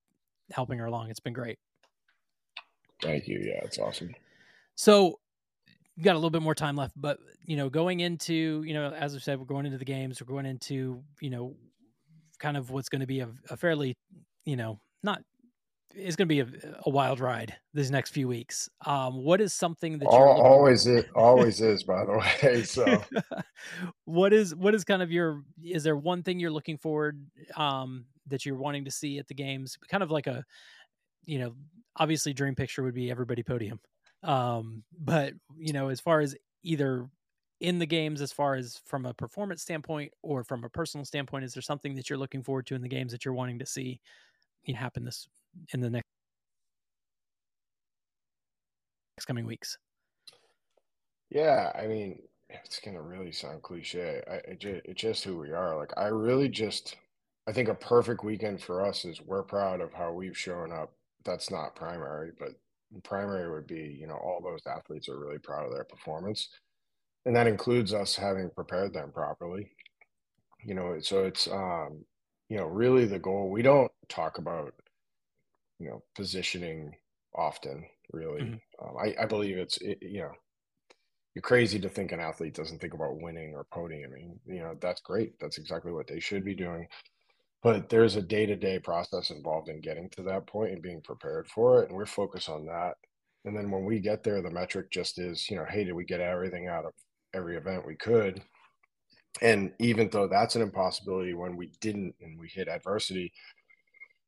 [0.51, 1.09] helping her along.
[1.09, 1.57] It's been great.
[3.01, 3.39] Thank you.
[3.39, 4.13] Yeah, it's awesome.
[4.75, 5.19] So
[6.01, 9.15] got a little bit more time left, but you know, going into, you know, as
[9.15, 11.55] I said, we're going into the games, we're going into, you know,
[12.35, 13.97] kind of what's going to be a, a fairly,
[14.45, 15.21] you know, not
[15.97, 16.47] it's going to be a,
[16.85, 18.69] a wild ride these next few weeks.
[18.85, 22.11] Um, what is something that you're always it always is, by the
[22.43, 22.63] way.
[22.63, 23.01] So
[24.05, 27.25] what is what is kind of your is there one thing you're looking forward
[27.55, 30.43] um that you're wanting to see at the games kind of like a
[31.25, 31.53] you know
[31.97, 33.79] obviously dream picture would be everybody podium
[34.23, 37.07] um but you know as far as either
[37.59, 41.45] in the games as far as from a performance standpoint or from a personal standpoint
[41.45, 43.65] is there something that you're looking forward to in the games that you're wanting to
[43.65, 44.01] see
[44.75, 45.27] happen this
[45.73, 46.05] in the next
[49.17, 49.77] next coming weeks
[51.29, 54.21] Yeah, I mean, it's gonna really sound cliche.
[54.27, 55.75] I, it it's just who we are.
[55.77, 56.95] Like, I really just,
[57.47, 60.95] I think a perfect weekend for us is we're proud of how we've shown up.
[61.23, 62.59] That's not primary, but
[63.03, 66.49] primary would be, you know, all those athletes are really proud of their performance,
[67.25, 69.71] and that includes us having prepared them properly.
[70.63, 72.05] You know, so it's, um,
[72.49, 73.49] you know, really the goal.
[73.49, 74.73] We don't talk about,
[75.79, 76.95] you know, positioning
[77.35, 78.41] often, really.
[78.41, 78.61] Mhm.
[78.81, 80.31] Um, I, I believe it's, it, you know
[81.33, 84.39] you're crazy to think an athlete doesn't think about winning or podiuming.
[84.45, 85.37] You know, that's great.
[85.39, 86.87] That's exactly what they should be doing.
[87.61, 91.01] But there's a day to day process involved in getting to that point and being
[91.01, 91.89] prepared for it.
[91.89, 92.95] And we're focused on that.
[93.45, 96.05] And then when we get there, the metric just is, you know, hey, did we
[96.05, 96.93] get everything out of
[97.35, 98.41] every event we could?
[99.41, 103.33] And even though that's an impossibility, when we didn't and we hit adversity,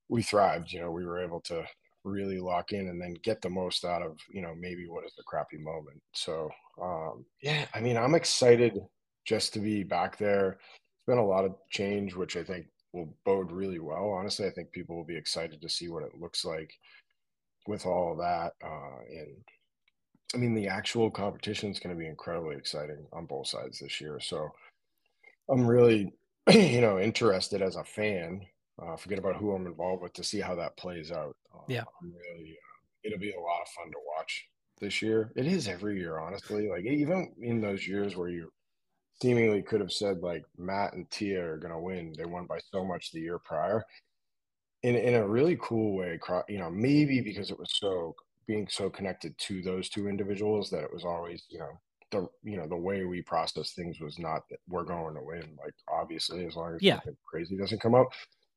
[0.10, 0.72] we thrived.
[0.72, 1.66] You know, we were able to
[2.08, 5.14] really lock in and then get the most out of you know maybe what is
[5.20, 6.50] a crappy moment so
[6.82, 8.80] um yeah i mean i'm excited
[9.26, 13.14] just to be back there it's been a lot of change which i think will
[13.26, 16.46] bode really well honestly i think people will be excited to see what it looks
[16.46, 16.72] like
[17.68, 19.36] with all that uh and
[20.34, 24.02] i mean the actual competition is going to be incredibly exciting on both sides this
[24.02, 24.50] year so
[25.50, 26.14] i'm really
[26.50, 28.42] you know interested as a fan
[28.82, 31.36] uh, forget about who I'm involved with to see how that plays out.
[31.54, 31.84] Uh, Yeah.
[32.02, 34.48] I'm really, uh, it'll be a lot of fun to watch
[34.80, 35.32] this year.
[35.36, 36.70] It is every year, honestly.
[36.70, 38.52] Like even in those years where you
[39.20, 42.60] seemingly could have said like Matt and Tia are going to win, they won by
[42.72, 43.84] so much the year prior.
[44.84, 48.16] In in a really cool way, you know, maybe because it was so
[48.48, 51.80] being so connected to those two individuals that it was always, you know,
[52.12, 55.58] the you know the way we process things was not that we're going to win.
[55.64, 56.96] Like obviously, as long as Yeah.
[56.96, 58.08] nothing crazy doesn't come up,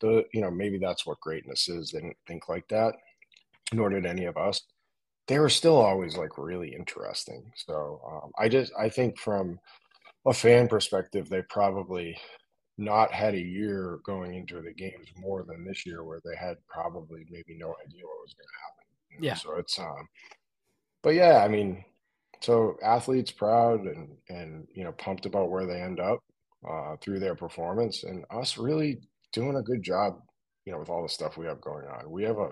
[0.00, 1.90] the you know maybe that's what greatness is.
[1.90, 2.94] They didn't think like that,
[3.72, 4.62] nor did any of us.
[5.28, 7.52] They were still always like really interesting.
[7.56, 9.60] So um, I just I think from
[10.26, 12.18] a fan perspective, they probably
[12.78, 16.56] not had a year going into the games more than this year, where they had
[16.68, 18.79] probably maybe no idea what was going to happen.
[19.10, 19.26] You know?
[19.26, 19.34] Yeah.
[19.34, 20.08] So it's um,
[21.02, 21.84] but yeah, I mean,
[22.40, 26.20] so athletes proud and and you know pumped about where they end up
[26.68, 29.00] uh, through their performance, and us really
[29.32, 30.20] doing a good job,
[30.64, 32.10] you know, with all the stuff we have going on.
[32.10, 32.50] We have a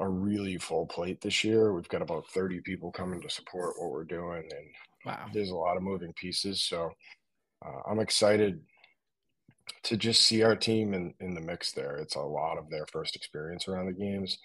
[0.00, 1.72] a really full plate this year.
[1.72, 4.66] We've got about 30 people coming to support what we're doing, and
[5.06, 6.62] wow there's a lot of moving pieces.
[6.62, 6.90] So
[7.64, 8.60] uh, I'm excited
[9.84, 11.96] to just see our team in, in the mix there.
[11.96, 14.38] It's a lot of their first experience around the games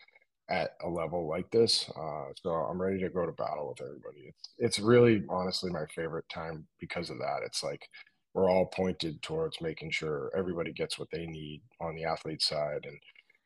[0.49, 1.89] at a level like this.
[1.89, 4.27] Uh, so I'm ready to go to battle with everybody.
[4.29, 7.41] It's, it's really honestly my favorite time because of that.
[7.45, 7.87] It's like
[8.33, 12.85] we're all pointed towards making sure everybody gets what they need on the athlete side.
[12.85, 12.97] And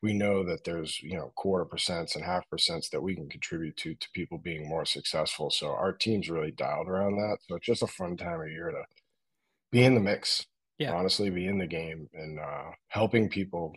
[0.02, 3.76] we know that there's, you know, quarter percents and half percents that we can contribute
[3.78, 5.50] to, to people being more successful.
[5.50, 7.38] So our team's really dialed around that.
[7.48, 8.82] So it's just a fun time of year to
[9.70, 10.46] be in the mix
[10.78, 10.96] Yeah.
[10.96, 13.74] honestly be in the game and uh, helping people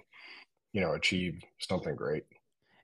[0.74, 2.24] you know achieve something great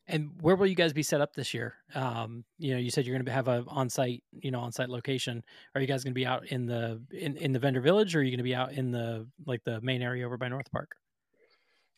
[0.07, 1.75] And where will you guys be set up this year?
[1.95, 5.41] Um, you know, you said you're going to have a on-site, you know, on-site location.
[5.75, 8.19] Are you guys going to be out in the in, in the vendor village, or
[8.19, 10.69] are you going to be out in the like the main area over by North
[10.71, 10.95] Park?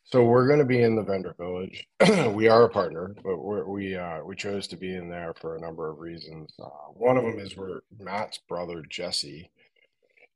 [0.07, 1.87] so we're going to be in the vendor village
[2.33, 3.37] we are a partner but
[3.67, 7.17] we uh, we chose to be in there for a number of reasons uh, one
[7.17, 9.49] of them is we're matt's brother jesse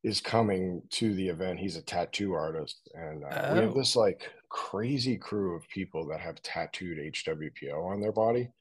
[0.04, 1.60] is coming to the event.
[1.60, 3.62] He's a tattoo artist, and uh, we Oh.
[3.62, 8.52] have this like crazy crew of people that have tattooed HWPO on their body,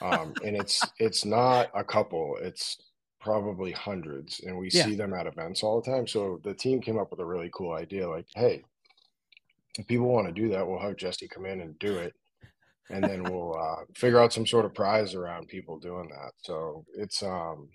[0.00, 2.38] um, and it's it's not a couple.
[2.42, 2.78] It's
[3.20, 4.82] probably hundreds, and we Yeah.
[4.82, 6.06] see them at events all the time.
[6.08, 8.64] So the team came up with a really cool idea, like, hey,
[9.78, 12.14] if people want to do that, we'll have Jesse come in and do it,
[12.90, 16.32] and then we'll uh, figure out some sort of prize around people doing that.
[16.42, 17.70] So it's um,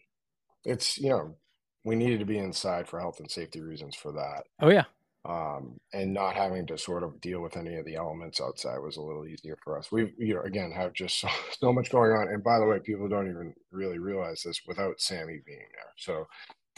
[0.65, 1.37] it's you know,
[1.85, 4.85] we needed to be inside for health and safety reasons for that Oh yeah.
[5.25, 8.97] um, and not having to sort of deal with any of the elements outside was
[8.97, 9.91] a little easier for us.
[9.91, 11.27] We, you know, again, have just so,
[11.59, 12.27] so much going on.
[12.29, 15.91] And by the way, people don't even really realize this without Sammy being there.
[15.97, 16.25] So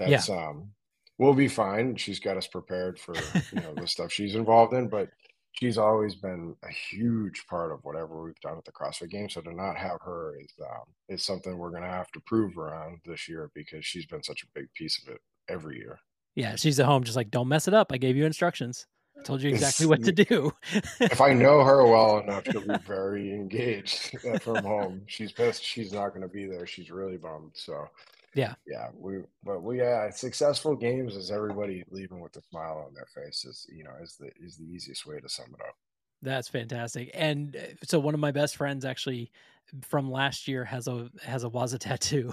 [0.03, 0.25] Yeah.
[0.25, 0.71] that's, um,
[1.17, 1.95] we'll be fine.
[1.97, 5.09] She's got us prepared for, you know, the stuff she's involved in, but
[5.59, 9.33] she's always been a huge part of whatever we've done at the CrossFit Games.
[9.33, 12.57] So to not have her is, um, is something we're going to have to prove
[12.57, 15.99] around this year because she's been such a big piece of it every year.
[16.35, 16.55] Yeah.
[16.55, 17.91] She's at home, just like, don't mess it up.
[17.91, 18.85] I gave you instructions.
[19.19, 20.51] I told you exactly what to do.
[20.99, 25.01] if I know her well enough, she'll be very engaged from home.
[25.07, 25.63] She's pissed.
[25.63, 26.67] She's not going to be there.
[26.67, 27.53] She's really bummed.
[27.55, 27.89] So,
[28.37, 28.55] Yeah.
[28.67, 28.89] yeah.
[28.93, 33.65] We, but we, yeah, successful games is everybody leaving with a smile on their faces.
[33.69, 35.75] You know, is the is the easiest way to sum it up.
[36.21, 37.11] That's fantastic.
[37.13, 39.31] And uh, so one of my best friends actually
[39.81, 42.31] from last year has a has a Waza tattoo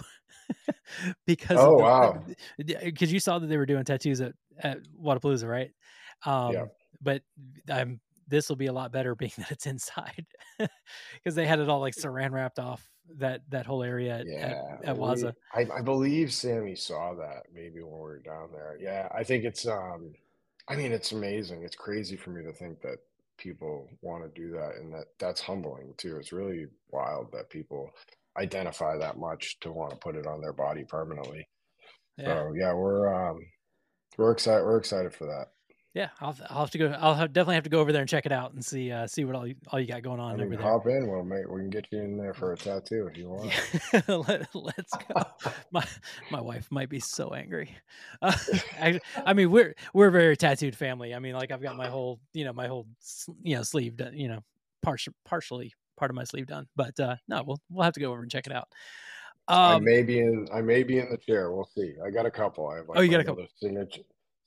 [1.27, 2.25] because Oh, wow.
[2.57, 5.73] because you saw that they were doing tattoos at at Wodapalooza, right?
[6.25, 7.23] Um, But
[7.71, 10.27] I'm this will be a lot better being that it's inside
[10.59, 14.63] because they had it all like saran wrapped off that that whole area at, Yeah,
[14.83, 15.33] at, at Waza.
[15.55, 18.79] I, I believe Sammy saw that maybe when we were down there.
[18.81, 20.13] Yeah, I think it's um,
[20.69, 21.63] I mean, it's amazing.
[21.63, 22.99] It's crazy for me to think that
[23.37, 26.17] people want to do that, and that that's humbling too.
[26.17, 27.91] It's really wild that people
[28.37, 31.47] identify that much to want to put it on their body permanently.
[32.17, 32.27] Yeah.
[32.27, 33.41] So yeah, we're um,
[34.17, 34.65] we're excited.
[34.65, 35.49] We're excited for that.
[35.95, 36.89] Yeah, I'll, I'll have to go.
[36.89, 39.07] I'll have, definitely have to go over there and check it out and see uh,
[39.07, 40.67] see what all you, all you got going on I mean, over there.
[40.67, 41.07] hop in.
[41.09, 43.53] We'll make we can get you in there for a tattoo if you want.
[44.09, 45.23] Let, let's go.
[45.71, 45.87] My
[46.33, 47.77] my wife might be so angry.
[48.21, 48.33] Uh,
[48.81, 51.15] I, I mean, we're we're a very tattooed family.
[51.15, 52.89] I mean, like I've got my whole you know my whole
[53.45, 54.17] you know sleeve done.
[54.17, 54.41] You know,
[54.83, 56.67] partial partially part of my sleeve done.
[56.75, 58.67] But uh, no, we'll we'll have to go over and check it out.
[59.47, 60.49] I Um, may be in.
[60.53, 61.53] I may be in the chair.
[61.53, 61.95] We'll see.
[62.05, 62.67] I got a couple.
[62.67, 62.89] I have.
[62.89, 63.47] Like Oh, you got a couple.
[63.61, 64.03] Signature,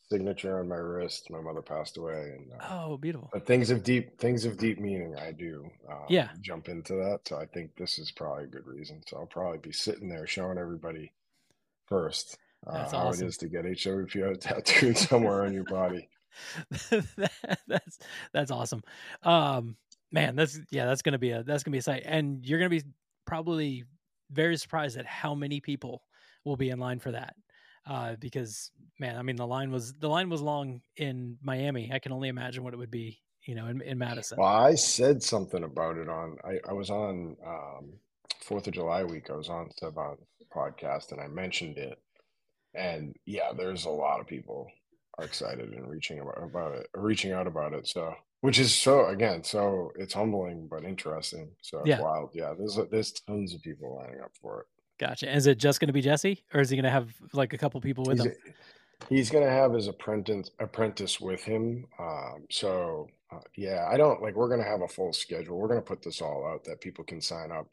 [0.10, 1.30] signature on my wrist.
[1.30, 3.30] My mother passed away, and uh, oh, beautiful.
[3.34, 5.16] but things of deep things of deep meaning.
[5.16, 5.70] I do.
[5.90, 6.30] Uh, Yeah.
[6.42, 7.20] Jump into that.
[7.26, 9.02] So I think this is probably a good reason.
[9.08, 11.12] So I'll probably be sitting there showing everybody
[11.86, 16.10] first uh, That's how it is to get HWPO tattooed somewhere on your body.
[16.90, 18.00] That- that's
[18.34, 18.84] that's awesome.
[19.24, 19.76] Um,
[20.12, 22.70] man, that's yeah, that's gonna be a that's gonna be a sight, and you're gonna
[22.70, 22.84] be
[23.26, 23.84] probably
[24.32, 26.04] very surprised at how many people
[26.46, 27.36] will be in line for that.
[27.88, 31.92] Uh, because man, I mean, the line was the line was long in Miami.
[31.94, 34.38] I can only imagine what it would be, you know, in, in Madison.
[34.40, 36.38] Well, I said something about it on.
[36.44, 37.94] I, I was on um,
[38.42, 39.30] Fourth of July week.
[39.30, 40.20] I was on Sevan's
[40.54, 41.98] podcast, and I mentioned it.
[42.74, 44.68] And yeah, there's a lot of people
[45.18, 47.88] are excited and reaching about, about it, reaching out about it.
[47.88, 51.52] So, which is so again, so it's humbling but interesting.
[51.62, 52.02] So it's Yeah.
[52.02, 52.32] wild.
[52.34, 54.68] Yeah, there's there's tons of people lining up for it.
[55.00, 55.34] Gotcha.
[55.34, 57.58] Is it just going to be Jesse, or is he going to have like a
[57.58, 58.54] couple people with he's, him?
[59.10, 61.86] he's gonna have his apprentice apprentice with him.
[62.00, 64.36] Um, so uh, yeah, I don't like.
[64.36, 65.58] We're gonna have a full schedule.
[65.58, 67.68] We're gonna put this all out that people can sign up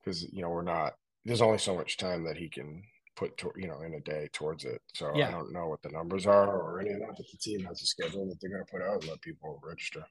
[0.00, 0.94] because you know we're not.
[1.24, 2.82] There's only so much time that he can
[3.16, 4.80] put to, you know in a day towards it.
[4.94, 5.28] So Yeah.
[5.28, 7.16] I don't know what the numbers are or any of that.
[7.16, 10.04] But the team has a schedule that they're gonna put out and let people register.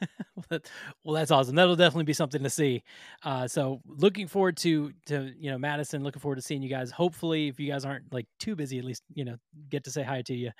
[0.50, 0.70] That-
[1.02, 1.54] well, that's awesome.
[1.56, 2.82] That'll definitely be something to see.
[3.24, 6.02] Uh, so looking forward to to you know Madison.
[6.04, 6.90] Looking forward to seeing you guys.
[6.90, 9.36] Hopefully, if you guys aren't like too busy, at least you know
[9.70, 10.50] get to say hi to you.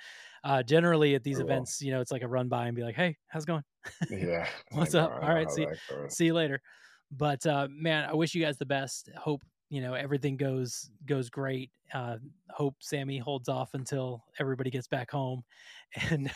[0.43, 2.95] Uh, generally at these events, you know, it's like a run by and be like,
[2.95, 3.63] "Hey, how's it going?
[4.09, 4.47] Yeah.
[4.71, 5.11] What's up?
[5.21, 5.65] All right, see-
[6.09, 6.59] See you later."
[7.11, 9.09] But uh, man, I wish you guys the best.
[9.15, 11.71] Hope you know everything goes goes great.
[11.93, 12.17] Uh,
[12.49, 15.43] hope Sammy holds off until everybody gets back home,
[16.09, 16.31] and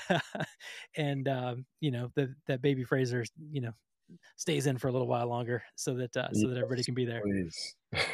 [0.96, 3.72] and um, you know that that baby Fraser, you know,
[4.36, 7.06] stays in for a little while longer so that uh, so that everybody can be
[7.06, 7.22] there.
[7.22, 7.76] Please.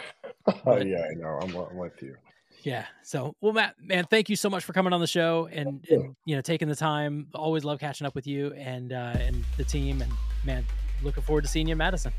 [0.63, 1.39] But- yeah, I know.
[1.41, 2.15] I'm, I'm with you.
[2.63, 2.85] Yeah.
[3.03, 6.01] So, well, Matt, man, thank you so much for coming on the show and, you.
[6.01, 7.27] and you know taking the time.
[7.35, 10.01] Always love catching up with you and uh, and the team.
[10.01, 10.11] And
[10.45, 10.65] man,
[11.03, 12.13] looking forward to seeing you in Madison.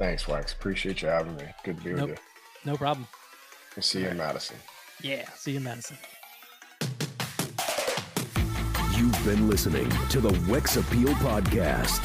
[0.00, 0.54] Thanks, Wex.
[0.54, 1.44] Appreciate you having me.
[1.62, 2.16] Good to be with you.
[2.64, 3.06] No problem.
[3.76, 4.56] We'll see you in Madison.
[5.02, 5.28] Yeah.
[5.34, 5.98] See you in Madison.
[8.96, 12.00] You've been listening to the Wex Appeal Podcast.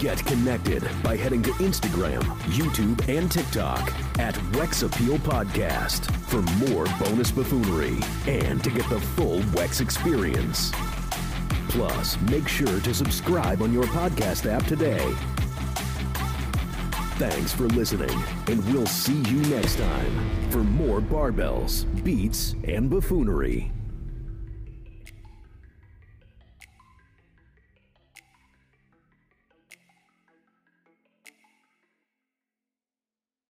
[0.00, 6.10] Get connected by heading to Instagram, YouTube, and TikTok at Wex Appeal Podcast.
[6.30, 10.72] for more bonus buffoonery and to get the full Wex experience.
[11.68, 15.14] Plus, make sure to subscribe on your podcast app today.
[17.20, 23.70] Thanks for listening, and we'll see you next time for more barbells, beats, and buffoonery.